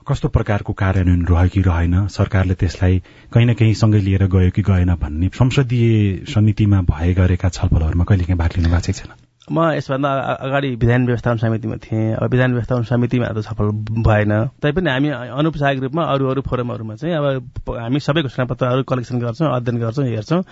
कस्तो 0.09 0.29
प्रकारको 0.29 0.73
कार्यान्वयन 0.73 1.25
रह्यो 1.27 1.49
कि 1.53 1.61
रहेन? 1.61 2.07
सरकारले 2.09 2.55
त्यसलाई 2.55 3.03
कहीँ 3.33 3.47
न 3.47 3.55
कहीँ 3.55 3.75
सँगै 3.77 4.01
लिएर 4.01 4.27
गयो 4.27 4.51
कि 4.57 4.62
गएन 4.64 4.94
भन्ने 4.97 5.29
संसदीय 5.37 6.25
समितिमा 6.33 6.81
भए 6.88 7.12
गरेका 7.14 7.49
छलफलहरूमा 7.49 8.05
कहिलेकाहीँ 8.05 8.38
भाग 8.38 8.57
लिनु 8.57 8.68
भएको 8.68 8.92
छैन? 8.92 9.12
म 9.49 9.73
यसभन्दा 9.73 10.11
अगाडि 10.44 10.68
विधान 10.77 11.07
व्यवस्थापन 11.07 11.38
समितिमा 11.38 11.77
थिएँ। 11.81 12.14
अब 12.16 12.31
विधान 12.31 12.53
व्यवस्थापन 12.53 12.83
समितिमा 12.85 13.29
त 13.33 13.40
सफल 13.49 13.68
भएन। 14.05 14.33
तैपनि 14.61 14.90
हामी 14.90 15.09
अनौपचारिक 15.09 15.83
रूपमा 15.83 16.03
अरू 16.05 16.25
अरू 16.29 16.40
फोरमहरूमा 16.49 16.94
चाहिँ 17.01 17.14
अब 17.16 17.25
हामी 17.68 18.01
सबै 18.01 18.23
घोषणापत्रहरू 18.29 18.83
कलेक्सन 18.85 19.18
गर्छौँ 19.18 19.49
अध्ययन 19.49 19.81
गर्छौँ 19.81 20.05
हेर्छौँ। 20.05 20.42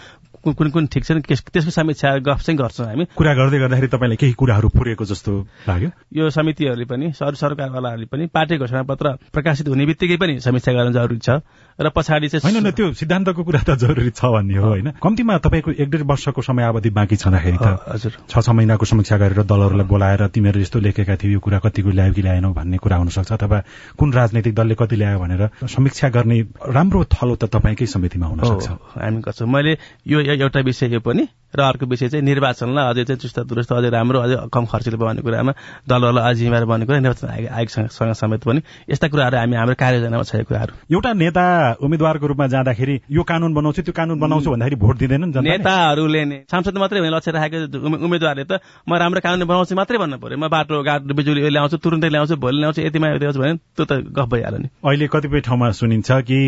कुन 0.53 0.71
कुन 0.71 0.87
ठिक 0.87 1.05
छ 1.05 1.13
त्यसको 1.27 1.71
समीक्षा 1.71 2.17
गफ 2.23 2.41
चाहिँ 2.47 2.59
गर्छौँ 2.59 2.87
हामी। 2.87 3.05
कुरा 3.17 3.33
गर्दै 3.35 3.59
गर्दाखेरि 3.59 3.89
तपाईँले 3.89 4.17
केही 4.17 4.33
कुराहरू 4.33 4.69
पुरेको 4.69 5.05
जस्तो 5.05 5.33
लाग्यो? 5.67 5.91
यो 6.15 6.31
समितिहरूले 6.31 6.85
पनि 6.87 7.07
अरू 7.17 7.37
सरकारवालाहरूले 7.37 8.07
पनि 8.07 8.27
पार्टी 8.31 8.57
घोषणा 8.59 8.83
पत्र 8.87 9.07
प्रकाशित 9.33 9.69
हुने 9.69 9.87
बित्तिकै 9.87 10.17
पनि 10.17 10.39
समीक्षा 10.41 10.73
गर्न 10.73 10.93
जरुरी 10.93 11.19
छ। 11.19 11.43
र 11.79 11.89
पछाडि 11.91 12.29
चाहिँ 12.29 12.45
होइन 12.45 12.71
त्यो 12.71 12.93
सिद्धान्तको 12.93 13.43
कुरा 13.43 13.61
त 13.67 13.77
जरुरी 13.77 14.11
छ 14.11 14.25
भन्ने 14.25 14.57
हो 14.57 14.69
होइन? 14.69 14.89
कम्तीमा 15.03 15.39
तपाईँको 15.39 15.71
एक 15.77 15.89
डेढ 15.91 16.03
वर्षको 16.07 16.43
समयावधि 16.43 16.91
बाँकी 16.91 17.17
छँदाखेरि 17.17 17.59
त 17.59 17.67
हजुर। 17.89 18.13
छ 18.29 18.35
छ 18.37 18.49
महिनाको 18.57 18.85
समीक्षा 18.87 19.17
गरेर 19.17 19.43
दलहरूलाई 19.45 19.87
बोलाएर 19.87 20.27
तिमीहरू 20.33 20.61
यस्तो 20.61 20.79
लेखेका 20.81 21.17
थियो 21.17 21.33
यो 21.33 21.41
कुरा 21.41 21.59
कतिको 21.59 21.91
ल्यायो 21.91 22.13
कि 22.13 22.23
ल्याएनौ 22.23 22.53
भन्ने 22.53 22.77
कुरा 22.79 22.97
हुनसक्छ 22.97 23.33
अथवा 23.33 23.59
कुन 23.99 24.13
राजनैतिक 24.13 24.55
दलले 24.55 24.75
कति 24.75 24.97
ल्यायो 24.97 25.19
भनेर 25.21 25.43
समीक्षा 25.67 26.09
गर्ने 26.09 26.41
राम्रो 26.71 27.05
थलो 27.13 27.35
त 27.37 27.45
तपाईँकै 27.53 27.87
समितिमा 27.87 28.27
हुन 28.27 28.41
सक्छ 28.41 28.69
हामी 28.97 29.21
गर्छौँ। 29.21 29.49
मैले 29.49 29.77
यो 30.07 30.21
एउटा 30.37 30.61
विषय 30.61 30.92
यो 30.92 31.01
पनि 31.01 31.27
र 31.57 31.61
अर्को 31.62 31.87
विषय 31.87 32.09
चाहिँ 32.09 32.25
निर्वाचनलाई 32.25 32.85
अझै 32.90 33.05
चाहिँ 33.05 33.20
चुस्त 33.20 33.38
दुरुस्त 33.49 33.72
अझै 33.72 33.90
राम्रो 33.90 34.18
अझै 34.20 34.37
कम 34.53 34.64
खर्चिलो 34.66 34.96
भन्ने 34.99 35.22
कुरामा 35.22 35.53
दलहरूलाई 35.88 36.31
अझ 36.31 36.37
जिम्मेवार 36.37 36.64
भन्ने 36.64 36.87
कुरा 36.87 36.99
निर्वाचन 36.99 37.29
आयोगसँग 37.29 38.12
समेत 38.12 38.42
पनि 38.44 38.61
यस्ता 38.90 39.09
कुराहरू 39.09 39.37
हामी 39.37 39.57
हाम्रो 39.57 39.75
कार्ययोजनामा 39.75 40.22
छ 40.22 40.44
कुराहरू। 40.44 40.72
एउटा 40.92 41.12
नेता 41.12 41.44
उम्मेद्वारको 41.81 42.27
रूपमा 42.27 42.46
जाँदाखेरि 42.55 43.01
यो 43.11 43.22
कानून 43.22 43.55
बनाउँछु 43.55 43.83
त्यो 43.83 43.94
कानून 43.96 44.18
बनाउँछु 44.20 44.51
भन्दाखेरि 44.51 44.77
भोट 44.77 44.96
दिँदैनन् 44.99 45.33
नेताहरूले 45.44 46.22
सांसद 46.51 46.77
मात्रै 46.79 46.99
हुने 47.01 47.11
लक्ष्य 47.16 47.33
राखेको 47.33 48.05
उम्मेद्वारले 48.05 48.44
त 48.44 48.61
म 48.88 48.94
राम्रो 48.94 49.20
कानून 49.20 49.46
बनाउँछु 49.49 49.75
मात्रै 49.75 49.99
भन्नु 49.99 50.18
पर्यो 50.18 50.38
म 50.38 50.49
बाटो 50.49 50.83
घाट 50.83 51.01
बिजुली 51.16 51.49
ल्याउँछु 51.49 51.77
तुरन्तै 51.79 52.11
ल्याउँछु 52.11 52.37
भोलि 52.37 52.59
ल्याउँछु 52.61 52.81
यतिमा 52.83 53.09
यति 53.14 53.38
भने 53.38 53.55
त्यो 53.77 53.85
त 53.85 53.92
गफ 54.12 54.29
भइहाल्यो 54.29 54.61
नि। 54.61 54.68
अहिले 54.85 55.07
कतिपय 55.09 55.40
ठाउँमा 55.40 55.70
सुनिन्छ 55.72 56.11
कि 56.29 56.40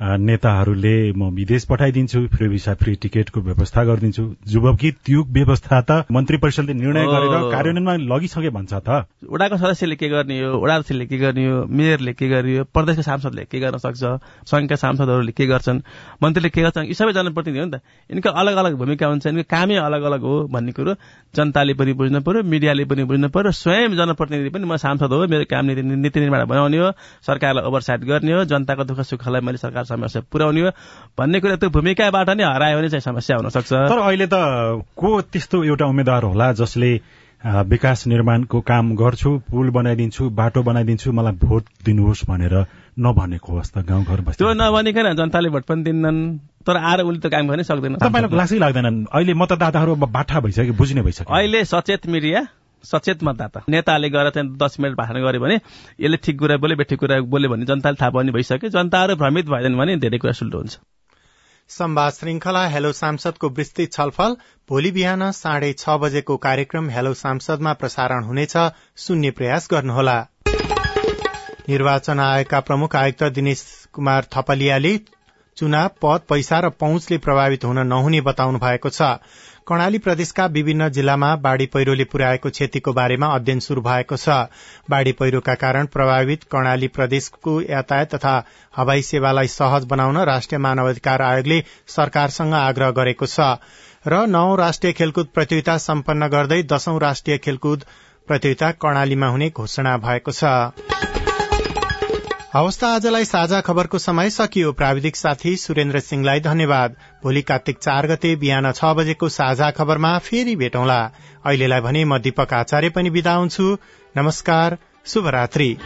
नेताहरूले 0.00 1.12
म 1.16 1.30
विदेश 1.34 1.64
पठाइदिन्छु 1.64 2.20
फ्री 2.34 2.48
भिसा 2.48 2.74
फ्री 2.74 2.94
टिकटको 3.02 3.40
व्यवस्था 3.40 3.84
गरिदिन्छु। 3.84 4.24
जबकि 4.52 4.90
त्यो 5.06 5.22
व्यवस्था 5.32 5.80
त 5.80 6.04
मन्त्री 6.12 6.36
परिषदले 6.42 6.74
निर्णय 6.74 7.06
गरेर 7.06 7.34
कार्यान्वयनमा 7.54 7.94
लगिसके 8.14 8.50
भन्छ 8.50 8.74
त। 8.74 9.06
वडाको 9.30 9.56
सदस्यले 9.56 9.96
के 9.96 10.08
गर्ने 10.08 10.40
हो? 10.42 10.58
वडा 10.58 10.74
अध्यक्षले 10.74 11.06
के 11.06 11.18
गर्ने 11.18 11.46
हो? 11.46 11.64
मेयरले 11.70 12.12
के 12.12 12.28
गर्ने 12.28 12.58
हो? 12.58 12.64
प्रदेशका 12.74 13.02
सांसदले 13.02 13.44
के 13.46 13.60
गर्न 13.60 13.78
सक्छ? 13.78 14.02
संघका 14.50 14.76
सांसदहरूले 14.76 15.32
के 15.32 15.46
गर्छन्? 15.46 15.80
मन्त्रीले 16.22 16.48
के 16.50 16.62
गर्छन्? 16.62 16.84
यी 16.90 16.94
सबै 16.94 17.12
जनप्रतिनिधि 17.14 17.58
हो 17.58 17.66
नि 17.66 17.78
त। 17.78 17.80
यिनको 18.10 18.30
अलग 18.30 18.56
अलग 18.56 18.74
भूमिका 18.74 19.06
हुन्छ 19.06 19.26
यिनको 19.26 19.46
कामै 19.46 19.76
अलग 19.78 20.02
अलग 20.10 20.20
हो 20.26 20.34
भन्ने 20.50 20.72
कुरो 20.74 20.94
जनताले 21.34 21.74
पनि 21.78 21.92
बुझ्नु 21.94 22.20
पर्यो 22.26 22.42
मिडियाले 22.42 22.84
पनि 22.90 23.04
बुझ्नु 23.08 23.28
पर्यो 23.30 23.52
स्वयं 23.62 23.94
जनप्रतिनिधि 23.96 24.50
पनि 24.50 24.64
म 24.66 24.76
सांसद 24.76 25.12
हो 25.12 25.26
मेरो 25.30 25.44
काम 25.48 25.64
नीति 25.70 25.82
नीति 25.82 26.20
निर्माण 26.20 26.44
बनाउने 26.50 26.78
हो 26.82 26.90
सरकारलाई 27.26 27.64
ओभरसाइट 27.64 28.00
गर्ने 28.10 28.32
हो 28.32 28.44
जनताको 28.52 28.84
दुःख 28.84 29.00
सुखलाई 29.06 29.40
मैले 29.40 29.58
सरकार 29.58 29.83
समस्या 29.84 30.22
पुर्याउने 30.32 30.60
हो 30.60 30.70
भन्ने 31.18 31.40
कुरा 31.40 31.56
त्यो 31.56 31.70
भूमिकाबाट 31.70 32.30
नै 32.30 32.44
हरायो 32.44 32.78
भने 32.78 32.88
चाहिँ 32.88 33.06
समस्या 33.10 33.36
हुन 33.36 33.48
सक्छ 33.48 33.72
तर 33.72 33.98
अहिले 33.98 34.26
त 34.26 34.36
को 34.96 35.20
त्यस्तो 35.32 35.64
एउटा 35.64 35.86
उम्मेद्वार 35.86 36.22
होला 36.24 36.52
जसले 36.52 36.90
विकास 37.44 38.06
निर्माणको 38.06 38.60
काम 38.60 38.94
गर्छु 38.96 39.30
पुल 39.50 39.70
बनाइदिन्छु 39.70 40.28
बाटो 40.32 40.62
बनाइदिन्छु 40.62 41.12
मलाई 41.12 41.32
भोट 41.44 41.64
दिनुहोस् 41.84 42.24
भनेर 42.28 42.54
नभनेको 42.96 43.52
अवस्था 43.52 43.80
गाउँघर 43.88 44.20
त्यो 44.32 44.52
नभनिकन 44.52 45.12
जनताले 45.14 45.48
भोट 45.52 45.64
पनि 45.68 45.82
दिन्नन् 45.84 46.20
तर 46.66 46.76
आएर 46.76 47.00
उसले 47.04 47.20
त 47.20 47.30
काम 47.32 47.48
गर्नै 47.48 47.64
सक्दैन 47.68 48.00
तपाईँलाई 48.00 48.38
लाग्छै 48.40 48.58
लाग्दैनन्? 48.58 48.96
अहिले 49.12 49.34
मतदाताहरू 49.36 49.94
बाठा 49.94 50.40
भइसक्यो 50.40 50.74
बुझ्ने 50.74 51.02
भइसक्यो। 51.02 51.34
अहिले 51.36 51.64
सचेत 51.64 52.06
मिडिया। 52.08 52.40
सचेत 52.84 53.22
मतदाता 53.24 53.64
नेताले 53.68 54.08
गएर 54.10 54.30
चाहिँ 54.30 54.56
दस 54.56 54.76
मिनट 54.80 54.96
भाषण 54.96 55.22
गर्यो 55.22 55.40
भने 55.40 55.54
यसले 56.00 56.16
ठिक 56.24 56.38
कुरा 56.38 56.56
बोले 56.56 56.74
बेठिक 56.76 56.98
कुरा 57.00 57.20
बोल्यो 57.32 57.50
भने 57.50 57.64
जनताले 57.66 57.96
थाहा 58.00 58.10
पनि 58.10 58.32
भइसक्यो। 58.32 58.70
जनताहरू 58.70 59.16
भ्रमित 59.16 59.46
भएन 59.46 59.78
भने 59.78 59.96
धेरै 59.96 60.18
कुरा 60.18 60.32
सुल्टो 60.32 60.58
हुन्छ। 60.58 60.78
संवाद 61.70 62.12
श्रृंखला 62.12 62.66
हेलो 62.66 62.92
सांसदको 62.92 63.48
विस्तृत 63.50 63.92
छलफल 63.92 64.36
भोलि 64.68 64.90
बिहान 64.92 65.30
साढे 65.32 65.72
छ 65.72 65.96
बजेको 66.00 66.36
कार्यक्रम 66.38 66.90
हेलो 66.90 67.14
सांसदमा 67.14 67.72
प्रसारण 67.72 68.24
हुनेछ। 68.24 68.56
सुन्ने 68.96 69.30
प्रयास 69.30 69.68
गर्नुहोला। 69.70 70.18
निर्वाचन 71.68 72.20
आयोगका 72.20 72.60
प्रमुख 72.60 72.96
आयुक्त 72.96 73.22
दिनेश 73.32 73.64
कुमार 73.92 74.26
थपलियाले 74.32 74.98
चुनाव 75.56 75.88
पद 76.02 76.20
पैसा 76.28 76.58
र 76.60 76.68
पहुँचले 76.76 77.18
प्रभावित 77.18 77.64
हुन 77.64 77.78
नहुने 77.86 78.20
बताउनु 78.20 78.58
भएको 78.58 78.90
छ। 78.90 79.02
कर्णाली 79.66 79.98
प्रदेशका 79.98 80.44
विभिन्न 80.46 80.88
जिल्लामा 80.88 81.28
बाढ़ी 81.36 81.66
पहिरोले 81.66 82.04
पुर्याएको 82.04 82.50
क्षतिको 82.50 82.92
बारेमा 82.92 83.26
अध्ययन 83.34 83.60
शुरू 83.60 83.82
भएको 83.82 84.16
छ। 84.16 84.28
बाढ़ी 84.90 85.12
पहिरोका 85.12 85.54
कारण 85.54 85.86
प्रभावित 85.86 86.44
कर्णाली 86.52 86.88
प्रदेशको 86.88 87.60
यातायात 87.60 88.14
तथा 88.14 88.34
हवाई 88.74 89.02
सेवालाई 89.02 89.48
सहज 89.48 89.84
बनाउन 89.84 90.18
राष्ट्रिय 90.24 90.58
मानवाधिकार 90.58 91.22
आयोगले 91.22 91.62
सरकारसँग 91.88 92.54
आग्रह 92.54 92.90
गरेको 92.90 93.26
छ। 93.26 93.40
र 94.06 94.26
नौ 94.28 94.44
राष्ट्रिय 94.56 94.92
खेलकुद 94.92 95.32
प्रतियोगिता 95.34 95.78
सम्पन्न 95.80 96.28
गर्दै 96.28 96.62
दशौं 96.68 97.00
राष्ट्रिय 97.00 97.38
खेलकुद 97.40 97.84
प्रतियोगिता 98.28 98.70
कर्णालीमा 98.84 99.26
हुने 99.28 99.50
घोषणा 99.56 99.96
भएको 99.98 100.32
छ। 100.32 101.13
हवस् 102.54 102.84
आजलाई 102.84 103.24
साझा 103.24 103.60
खबरको 103.60 103.98
समय 103.98 104.30
सकियो। 104.30 104.72
प्राविधिक 104.72 105.16
साथी 105.16 105.56
सुरेन्द्र 105.56 106.00
सिंहलाई 106.00 106.40
धन्यवाद। 106.40 106.94
भोलि 107.24 107.42
कार्तिक 107.42 107.78
चार 107.78 108.06
गते 108.06 108.34
बिहान 108.36 108.70
छ 108.72 108.94
बजेको 108.94 109.28
साझा 109.28 109.70
खबरमा 109.70 110.18
फेरि 110.18 110.56
भेटौँला। 110.56 111.02
अहिलेलाई 111.44 111.80
भने 111.80 112.04
म 112.04 112.18
दीपक 112.18 112.54
आचार्य 112.54 112.90
पनि 112.90 113.10
विदा 113.10 113.34
हुन्छु। 113.34 113.78
नमस्कार 114.16 114.78
शुभरात्री। 115.06 115.76